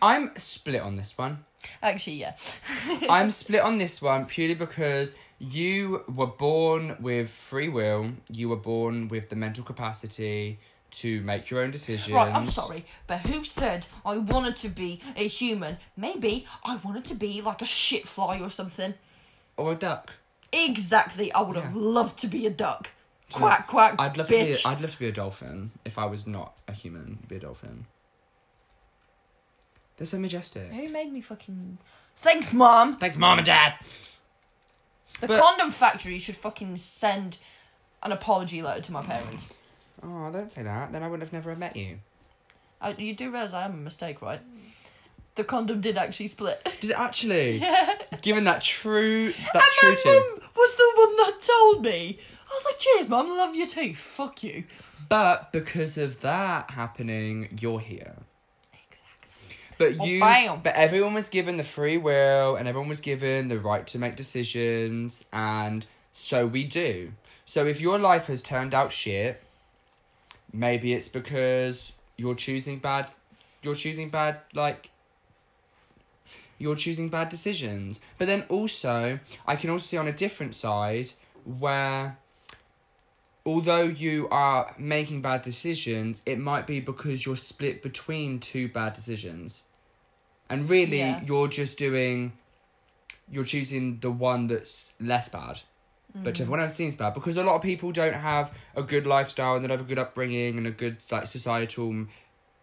I'm 0.00 0.30
split 0.36 0.82
on 0.82 0.96
this 0.96 1.18
one. 1.18 1.44
Actually, 1.82 2.16
yeah. 2.16 2.36
I'm 3.10 3.30
split 3.30 3.60
on 3.62 3.78
this 3.78 4.00
one 4.00 4.26
purely 4.26 4.54
because 4.54 5.14
you 5.38 6.04
were 6.08 6.26
born 6.26 6.96
with 7.00 7.30
free 7.30 7.68
will. 7.68 8.10
You 8.30 8.48
were 8.48 8.56
born 8.56 9.08
with 9.08 9.28
the 9.28 9.36
mental 9.36 9.64
capacity 9.64 10.58
to 10.90 11.20
make 11.22 11.50
your 11.50 11.62
own 11.62 11.70
decisions. 11.70 12.14
Right, 12.14 12.34
I'm 12.34 12.46
sorry, 12.46 12.86
but 13.06 13.20
who 13.20 13.44
said 13.44 13.86
I 14.06 14.18
wanted 14.18 14.56
to 14.58 14.68
be 14.68 15.02
a 15.16 15.26
human? 15.28 15.76
Maybe 15.96 16.46
I 16.64 16.76
wanted 16.76 17.04
to 17.06 17.14
be 17.14 17.40
like 17.42 17.60
a 17.60 17.66
shit 17.66 18.08
fly 18.08 18.40
or 18.40 18.48
something. 18.50 18.94
Or 19.56 19.72
a 19.72 19.74
duck. 19.74 20.14
Exactly, 20.52 21.30
I 21.32 21.42
would 21.42 21.56
have 21.56 21.74
Yeah. 21.74 21.80
loved 21.82 22.18
to 22.20 22.26
be 22.26 22.46
a 22.46 22.50
duck. 22.50 22.90
Quack, 23.30 23.66
quack, 23.66 23.96
I'd 23.98 24.16
love 24.16 24.28
bitch. 24.28 24.54
to 24.56 24.62
be. 24.62 24.68
A, 24.68 24.72
I'd 24.72 24.80
love 24.80 24.92
to 24.92 24.98
be 24.98 25.08
a 25.08 25.12
dolphin 25.12 25.72
if 25.84 25.98
I 25.98 26.06
was 26.06 26.26
not 26.26 26.56
a 26.66 26.72
human. 26.72 27.18
Be 27.28 27.36
a 27.36 27.40
dolphin. 27.40 27.84
They're 29.98 30.06
so 30.06 30.18
majestic. 30.18 30.72
Who 30.72 30.88
made 30.88 31.12
me 31.12 31.20
fucking... 31.20 31.76
Thanks, 32.16 32.52
Mom! 32.52 32.96
Thanks, 32.98 33.16
mom 33.16 33.38
and 33.38 33.46
dad. 33.46 33.74
The 35.20 35.28
But- 35.28 35.40
condom 35.40 35.70
factory 35.70 36.18
should 36.18 36.36
fucking 36.36 36.76
send 36.78 37.36
an 38.02 38.10
apology 38.12 38.62
letter 38.62 38.80
to 38.80 38.92
my 38.92 39.02
parents. 39.02 39.46
Oh, 40.02 40.30
don't 40.32 40.52
say 40.52 40.62
that. 40.62 40.92
Then 40.92 41.02
I 41.02 41.08
would 41.08 41.20
have 41.20 41.32
never 41.32 41.50
have 41.50 41.58
met 41.58 41.76
you. 41.76 41.98
I, 42.80 42.90
you 42.92 43.14
do 43.14 43.30
realise 43.30 43.52
I 43.52 43.64
am 43.64 43.72
a 43.72 43.76
mistake, 43.76 44.22
right? 44.22 44.40
The 45.34 45.44
condom 45.44 45.80
did 45.80 45.96
actually 45.96 46.26
split. 46.28 46.60
Did 46.80 46.90
it 46.90 46.98
actually? 46.98 47.62
Given 48.22 48.44
that 48.44 48.62
true, 48.62 49.32
that 49.32 49.54
and 49.54 49.64
true 49.78 49.90
my 49.90 49.94
to. 49.96 50.08
mum 50.40 50.48
was 50.56 50.74
the 50.76 50.92
one 50.96 51.16
that 51.16 51.40
told 51.40 51.84
me. 51.84 52.18
I 52.50 52.54
was 52.54 52.64
like, 52.64 52.78
cheers, 52.78 53.08
mum, 53.08 53.28
love 53.28 53.54
you 53.54 53.66
too. 53.68 53.94
Fuck 53.94 54.42
you. 54.42 54.64
But 55.08 55.52
because 55.52 55.96
of 55.98 56.20
that 56.20 56.72
happening, 56.72 57.56
you're 57.60 57.78
here. 57.80 58.16
But 59.78 59.94
Oh, 60.00 60.04
you, 60.04 60.20
bam. 60.20 60.60
but 60.62 60.74
everyone 60.74 61.14
was 61.14 61.28
given 61.28 61.56
the 61.56 61.64
free 61.64 61.96
will, 61.96 62.56
and 62.56 62.66
everyone 62.68 62.88
was 62.88 63.00
given 63.00 63.48
the 63.48 63.58
right 63.60 63.86
to 63.88 63.98
make 63.98 64.16
decisions, 64.16 65.24
and 65.32 65.86
so 66.12 66.46
we 66.46 66.64
do. 66.64 67.12
So 67.44 67.66
if 67.66 67.80
your 67.80 67.98
life 67.98 68.26
has 68.26 68.42
turned 68.42 68.74
out 68.74 68.92
shit, 68.92 69.40
maybe 70.52 70.92
it's 70.92 71.08
because 71.08 71.92
you're 72.16 72.34
choosing 72.34 72.78
bad, 72.80 73.06
you're 73.62 73.76
choosing 73.76 74.10
bad 74.10 74.40
like. 74.52 74.90
You're 76.60 76.74
choosing 76.74 77.08
bad 77.08 77.28
decisions, 77.28 78.00
but 78.18 78.26
then 78.26 78.42
also 78.48 79.20
I 79.46 79.54
can 79.54 79.70
also 79.70 79.84
see 79.84 79.96
on 79.96 80.08
a 80.08 80.12
different 80.12 80.56
side 80.56 81.12
where 81.44 82.18
although 83.46 83.84
you 83.84 84.28
are 84.30 84.74
making 84.76 85.22
bad 85.22 85.42
decisions, 85.42 86.20
it 86.26 86.40
might 86.40 86.66
be 86.66 86.80
because 86.80 87.24
you're 87.24 87.36
split 87.36 87.80
between 87.80 88.40
two 88.40 88.66
bad 88.68 88.94
decisions. 88.94 89.62
And 90.50 90.68
really, 90.70 90.98
Yeah. 90.98 91.20
you're 91.24 91.48
just 91.48 91.78
doing, 91.78 92.32
you're 93.30 93.44
choosing 93.44 94.00
the 94.00 94.10
one 94.10 94.46
that's 94.46 94.92
less 94.98 95.28
bad. 95.28 95.60
But 96.24 96.34
to 96.36 96.42
everyone 96.42 96.60
else 96.60 96.74
seems 96.74 96.96
bad 96.96 97.14
because 97.14 97.36
a 97.36 97.44
lot 97.44 97.54
of 97.54 97.62
people 97.62 97.92
don't 97.92 98.14
have 98.14 98.52
a 98.74 98.82
good 98.82 99.06
lifestyle 99.06 99.54
and 99.54 99.62
they 99.62 99.68
don't 99.68 99.78
have 99.78 99.86
a 99.86 99.88
good 99.88 100.00
upbringing 100.00 100.58
and 100.58 100.66
a 100.66 100.72
good 100.72 100.96
like 101.12 101.28
societal 101.28 102.06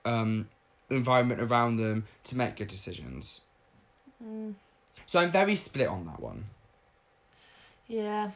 um, 0.03 0.49
environment 0.89 1.39
around 1.39 1.77
them 1.77 2.05
to 2.25 2.35
make 2.35 2.57
good 2.57 2.67
decisions. 2.67 3.41
So 5.07 5.19
I'm 5.19 5.31
very 5.31 5.55
split 5.55 5.87
on 5.87 6.05
that 6.07 6.19
one. 6.19 6.45
Yeah, 7.87 8.31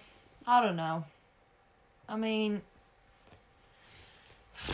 I 0.48 0.62
don't 0.62 0.78
know. 0.78 1.04
I 2.08 2.16
mean, 2.16 2.62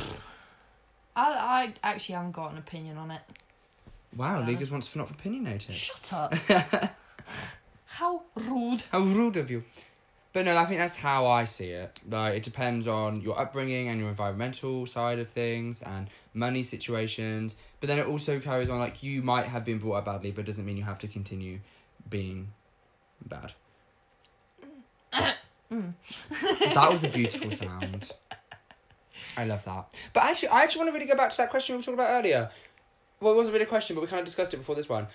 I 1.16 1.26
I 1.26 1.74
actually 1.82 2.16
haven't 2.16 2.34
got 2.34 2.52
an 2.52 2.58
opinion 2.60 2.98
on 2.98 3.10
it. 3.10 3.22
Wow, 4.16 4.42
uh, 4.42 4.48
Yeah. 4.48 4.58
Ligas 4.58 4.72
wants 4.72 4.92
to 4.94 4.98
not 5.00 5.12
opinionated. 5.12 5.74
Shut 5.76 6.14
up. 6.14 6.34
How 7.86 8.22
rude. 8.36 8.84
How 8.92 9.00
rude 9.00 9.38
of 9.38 9.50
you. 9.50 9.64
But 10.34 10.44
no, 10.46 10.58
I 10.58 10.66
think 10.66 10.80
that's 10.80 10.98
how 10.98 11.26
I 11.28 11.46
see 11.46 11.70
it. 11.70 11.98
Like 12.10 12.34
it 12.34 12.44
depends 12.44 12.90
on 12.90 13.22
your 13.22 13.40
upbringing 13.40 13.88
and 13.88 14.02
your 14.02 14.10
environmental 14.10 14.86
side 14.86 15.18
of 15.18 15.30
things 15.30 15.82
and 15.82 16.10
money 16.34 16.62
situations. 16.62 17.56
But 17.80 17.88
then 17.88 18.00
it 18.00 18.06
also 18.08 18.42
carries 18.42 18.70
on 18.70 18.78
like 18.80 19.02
you 19.02 19.22
might 19.22 19.46
have 19.46 19.64
been 19.64 19.78
brought 19.78 19.96
up 20.00 20.06
badly, 20.06 20.32
but 20.32 20.44
doesn't 20.44 20.66
mean 20.66 20.76
you 20.76 20.84
have 20.84 21.00
to 21.00 21.08
continue 21.08 21.60
being 22.10 22.52
bad. 23.26 23.54
Mm. 25.72 25.94
that 26.76 26.92
was 26.92 27.04
a 27.04 27.08
beautiful 27.08 27.50
sound. 27.52 28.12
I 29.36 29.46
love 29.46 29.66
that. 29.66 29.92
But 30.14 30.24
actually, 30.26 30.50
I 30.50 30.62
actually 30.62 30.82
want 30.82 30.90
to 30.90 30.94
really 30.94 31.08
go 31.08 31.16
back 31.18 31.32
to 31.32 31.38
that 31.38 31.50
question 31.50 31.74
we 31.74 31.78
were 31.78 31.84
talking 31.84 31.96
about 31.96 32.12
earlier. 32.12 32.52
Well, 33.20 33.34
it 33.34 33.38
wasn't 33.38 33.54
really 33.54 33.66
a 33.66 33.70
question, 33.70 33.96
but 33.96 34.02
we 34.02 34.08
kind 34.08 34.20
of 34.20 34.26
discussed 34.26 34.54
it 34.54 34.58
before 34.58 34.76
this 34.76 34.90
one. 34.90 35.08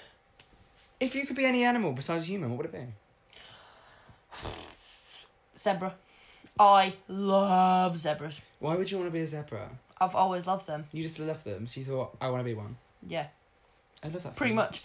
If 0.98 1.14
you 1.14 1.26
could 1.26 1.36
be 1.36 1.44
any 1.44 1.64
animal 1.64 1.92
besides 1.92 2.24
a 2.24 2.26
human, 2.26 2.50
what 2.50 2.58
would 2.58 2.66
it 2.66 2.72
be? 2.72 4.48
Zebra. 5.58 5.94
I 6.58 6.94
love 7.08 7.96
zebras. 7.96 8.40
Why 8.58 8.74
would 8.74 8.90
you 8.90 8.98
want 8.98 9.08
to 9.08 9.12
be 9.12 9.20
a 9.20 9.26
zebra? 9.26 9.70
I've 10.00 10.14
always 10.14 10.46
loved 10.46 10.66
them. 10.66 10.86
You 10.92 11.02
just 11.02 11.18
love 11.18 11.44
them, 11.44 11.66
so 11.66 11.80
you 11.80 11.86
thought, 11.86 12.16
I 12.20 12.30
want 12.30 12.40
to 12.40 12.44
be 12.44 12.54
one. 12.54 12.76
Yeah, 13.06 13.26
I 14.02 14.08
love 14.08 14.22
that. 14.22 14.36
pretty 14.36 14.54
much. 14.54 14.82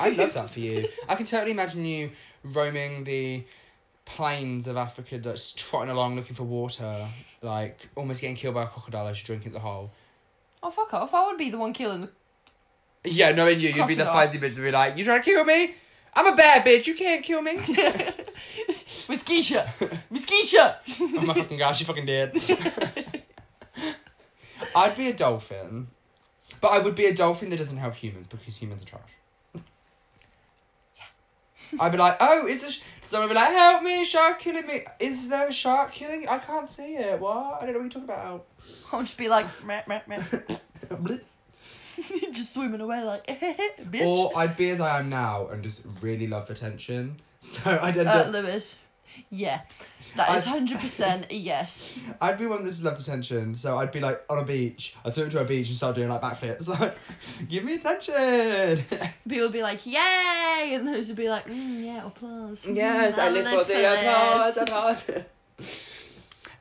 I 0.00 0.10
love 0.10 0.34
that 0.34 0.50
for 0.54 0.60
you. 0.60 0.88
I 1.08 1.14
can 1.14 1.26
totally 1.26 1.52
imagine 1.52 1.84
you 1.84 2.10
roaming 2.44 3.04
the 3.04 3.44
plains 4.04 4.66
of 4.66 4.76
Africa, 4.76 5.18
just 5.18 5.58
trotting 5.58 5.90
along 5.90 6.16
looking 6.16 6.34
for 6.34 6.44
water, 6.44 7.06
like 7.42 7.88
almost 7.94 8.20
getting 8.20 8.36
killed 8.36 8.54
by 8.54 8.64
a 8.64 8.66
crocodile 8.66 9.06
as 9.06 9.20
you 9.20 9.26
drink 9.26 9.46
at 9.46 9.52
the 9.52 9.60
hole. 9.60 9.90
Oh 10.62 10.70
fuck 10.70 10.92
off! 10.94 11.14
I 11.14 11.26
would 11.26 11.38
be 11.38 11.50
the 11.50 11.58
one 11.58 11.72
killing 11.72 12.00
the. 12.02 12.10
Yeah, 13.04 13.32
knowing 13.32 13.60
you, 13.60 13.70
you'd 13.70 13.86
be 13.86 13.94
the 13.94 14.04
Crocodile. 14.04 14.30
fancy 14.32 14.38
bitch 14.38 14.54
to 14.56 14.60
be 14.62 14.70
like, 14.70 14.96
you 14.98 15.04
trying 15.04 15.22
to 15.22 15.30
kill 15.30 15.44
me? 15.44 15.74
I'm 16.14 16.26
a 16.26 16.36
bad 16.36 16.64
bitch, 16.66 16.86
you 16.86 16.94
can't 16.94 17.22
kill 17.24 17.42
me. 17.42 17.56
Whiskisha! 19.06 19.68
Whiskisha! 20.12 20.76
oh 21.00 21.20
my 21.22 21.34
fucking 21.34 21.58
gosh, 21.58 21.78
she 21.78 21.84
fucking 21.84 22.06
did. 22.06 22.36
I'd 24.74 24.96
be 24.96 25.08
a 25.08 25.12
dolphin, 25.12 25.88
but 26.60 26.68
I 26.68 26.78
would 26.78 26.94
be 26.94 27.06
a 27.06 27.14
dolphin 27.14 27.50
that 27.50 27.58
doesn't 27.58 27.78
help 27.78 27.94
humans 27.94 28.26
because 28.26 28.56
humans 28.56 28.82
are 28.82 28.86
trash. 28.86 29.62
I'd 31.78 31.92
be 31.92 31.98
like, 31.98 32.16
oh, 32.20 32.46
is 32.46 32.62
this? 32.62 32.82
Someone 33.02 33.28
would 33.28 33.34
be 33.34 33.40
like, 33.40 33.50
help 33.50 33.82
me, 33.82 34.04
shark's 34.04 34.42
killing 34.42 34.66
me. 34.66 34.82
Is 35.00 35.28
there 35.28 35.48
a 35.48 35.52
shark 35.52 35.92
killing? 35.92 36.26
I 36.28 36.38
can't 36.38 36.68
see 36.68 36.96
it. 36.96 37.20
What? 37.20 37.62
I 37.62 37.66
don't 37.66 37.74
know 37.74 37.80
what 37.80 37.94
you're 37.94 38.02
talking 38.02 38.04
about. 38.04 38.46
I'll 38.92 39.00
just 39.00 39.18
be 39.18 39.28
like, 39.28 39.46
meh, 39.64 39.82
meh, 39.86 40.00
meh. 40.06 40.22
just 42.32 42.54
swimming 42.54 42.80
away 42.80 43.02
like, 43.04 43.26
bitch. 43.90 44.06
Or 44.06 44.36
I'd 44.36 44.56
be 44.56 44.70
as 44.70 44.80
I 44.80 44.98
am 44.98 45.08
now 45.08 45.48
and 45.48 45.62
just 45.62 45.82
really 46.00 46.26
love 46.26 46.50
attention. 46.50 47.16
So 47.40 47.60
I'd 47.80 47.96
end 47.96 48.08
uh, 48.08 48.12
up, 48.12 48.32
Lewis. 48.32 48.76
Yeah, 49.30 49.60
that 50.16 50.36
is 50.36 50.44
hundred 50.44 50.80
percent 50.80 51.26
a 51.30 51.36
yes. 51.36 51.96
I'd 52.20 52.36
be 52.36 52.46
one 52.46 52.64
that 52.64 52.70
just 52.70 52.82
loves 52.82 53.00
attention. 53.00 53.54
So 53.54 53.76
I'd 53.78 53.92
be 53.92 54.00
like 54.00 54.24
on 54.28 54.38
a 54.38 54.44
beach. 54.44 54.96
I'd 55.04 55.14
swim 55.14 55.28
to 55.30 55.40
a 55.40 55.44
beach 55.44 55.68
and 55.68 55.76
start 55.76 55.94
doing 55.94 56.08
like 56.08 56.20
backflips. 56.20 56.66
Like, 56.68 56.96
give 57.48 57.62
me 57.62 57.74
attention. 57.76 58.84
People 59.28 59.44
would 59.46 59.52
be 59.52 59.62
like, 59.62 59.86
"Yay!" 59.86 60.72
and 60.74 60.86
those 60.88 61.06
would 61.08 61.16
be 61.16 61.28
like, 61.28 61.46
mm, 61.46 61.84
"Yeah, 61.84 62.06
applause." 62.08 62.66
Yes, 62.66 63.16
Mm, 63.16 63.22
I 63.22 63.28
live 63.28 63.46
for 63.46 63.64
the 63.64 63.72
this." 63.72 64.02
applause, 64.02 64.56
applause. 64.56 65.10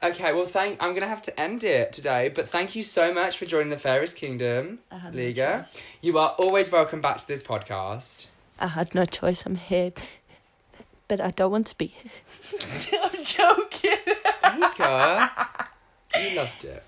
Okay, 0.03 0.31
well, 0.31 0.45
thank. 0.45 0.81
I'm 0.83 0.93
gonna 0.93 1.07
have 1.07 1.23
to 1.23 1.39
end 1.39 1.63
it 1.63 1.91
today, 1.91 2.29
but 2.29 2.47
thank 2.47 2.75
you 2.75 2.83
so 2.83 3.11
much 3.11 3.37
for 3.37 3.45
joining 3.45 3.69
the 3.69 3.77
Fairest 3.77 4.15
Kingdom, 4.15 4.79
no 4.91 5.09
Liga. 5.11 5.65
choice. 5.73 5.83
You 6.01 6.19
are 6.19 6.35
always 6.37 6.71
welcome 6.71 7.01
back 7.01 7.17
to 7.17 7.27
this 7.27 7.41
podcast. 7.41 8.27
I 8.59 8.67
had 8.67 8.93
no 8.93 9.05
choice. 9.05 9.43
I'm 9.47 9.55
here, 9.55 9.93
but 11.07 11.19
I 11.19 11.31
don't 11.31 11.51
want 11.51 11.65
to 11.67 11.77
be. 11.77 11.95
I'm 13.03 13.23
joking. 13.23 13.97
Liga, 14.43 15.31
you 16.15 16.37
loved 16.37 16.63
it. 16.63 16.83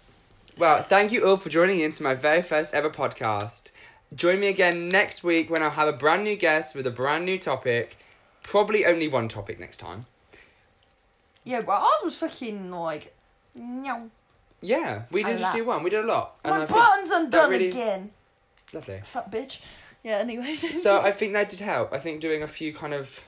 Well, 0.55 0.83
thank 0.83 1.11
you 1.11 1.27
all 1.27 1.37
for 1.37 1.49
joining 1.49 1.79
in 1.79 1.91
to 1.93 2.03
my 2.03 2.13
very 2.13 2.43
first 2.43 2.75
ever 2.75 2.91
podcast. 2.91 3.71
Join 4.13 4.39
me 4.39 4.49
again 4.49 4.87
next 4.87 5.23
week 5.23 5.49
when 5.49 5.63
I'll 5.63 5.71
have 5.71 5.87
a 5.87 5.97
brand 5.97 6.23
new 6.23 6.35
guest 6.35 6.75
with 6.75 6.85
a 6.85 6.91
brand 6.91 7.25
new 7.25 7.39
topic. 7.39 7.97
Probably 8.43 8.85
only 8.85 9.07
one 9.07 9.29
topic 9.29 9.59
next 9.59 9.77
time. 9.77 10.05
Yeah, 11.49 11.61
but 11.61 11.81
ours 11.81 12.01
was 12.03 12.15
fucking 12.15 12.71
like, 12.71 13.15
no. 13.55 14.11
Yeah, 14.61 15.03
we 15.11 15.23
didn't 15.23 15.39
just 15.39 15.53
lot. 15.53 15.57
do 15.57 15.65
one. 15.65 15.83
We 15.83 15.89
did 15.89 16.03
a 16.03 16.07
lot. 16.07 16.35
And 16.43 16.53
My 16.53 16.61
I 16.61 16.65
think 16.65 16.79
button's 16.79 17.11
undone 17.11 17.49
really- 17.49 17.69
again. 17.69 18.11
lovely. 18.73 19.01
Fat 19.03 19.31
bitch. 19.31 19.59
Yeah. 20.03 20.17
Anyways. 20.17 20.83
so 20.83 21.01
I 21.01 21.11
think 21.11 21.33
that 21.33 21.49
did 21.49 21.59
help. 21.59 21.93
I 21.93 21.99
think 21.99 22.21
doing 22.21 22.43
a 22.43 22.47
few 22.47 22.73
kind 22.73 22.93
of 22.93 23.23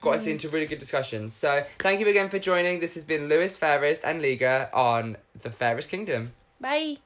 got 0.00 0.16
us 0.16 0.26
mm. 0.26 0.32
into 0.32 0.48
really 0.48 0.66
good 0.66 0.78
discussions. 0.78 1.32
So 1.32 1.64
thank 1.78 2.00
you 2.00 2.08
again 2.08 2.28
for 2.28 2.38
joining. 2.38 2.80
This 2.80 2.94
has 2.94 3.04
been 3.04 3.28
Lewis 3.28 3.56
Fairest 3.56 4.04
and 4.04 4.20
Liga 4.20 4.68
on 4.72 5.16
the 5.40 5.50
Fairest 5.50 5.88
Kingdom. 5.88 6.32
Bye. 6.60 6.98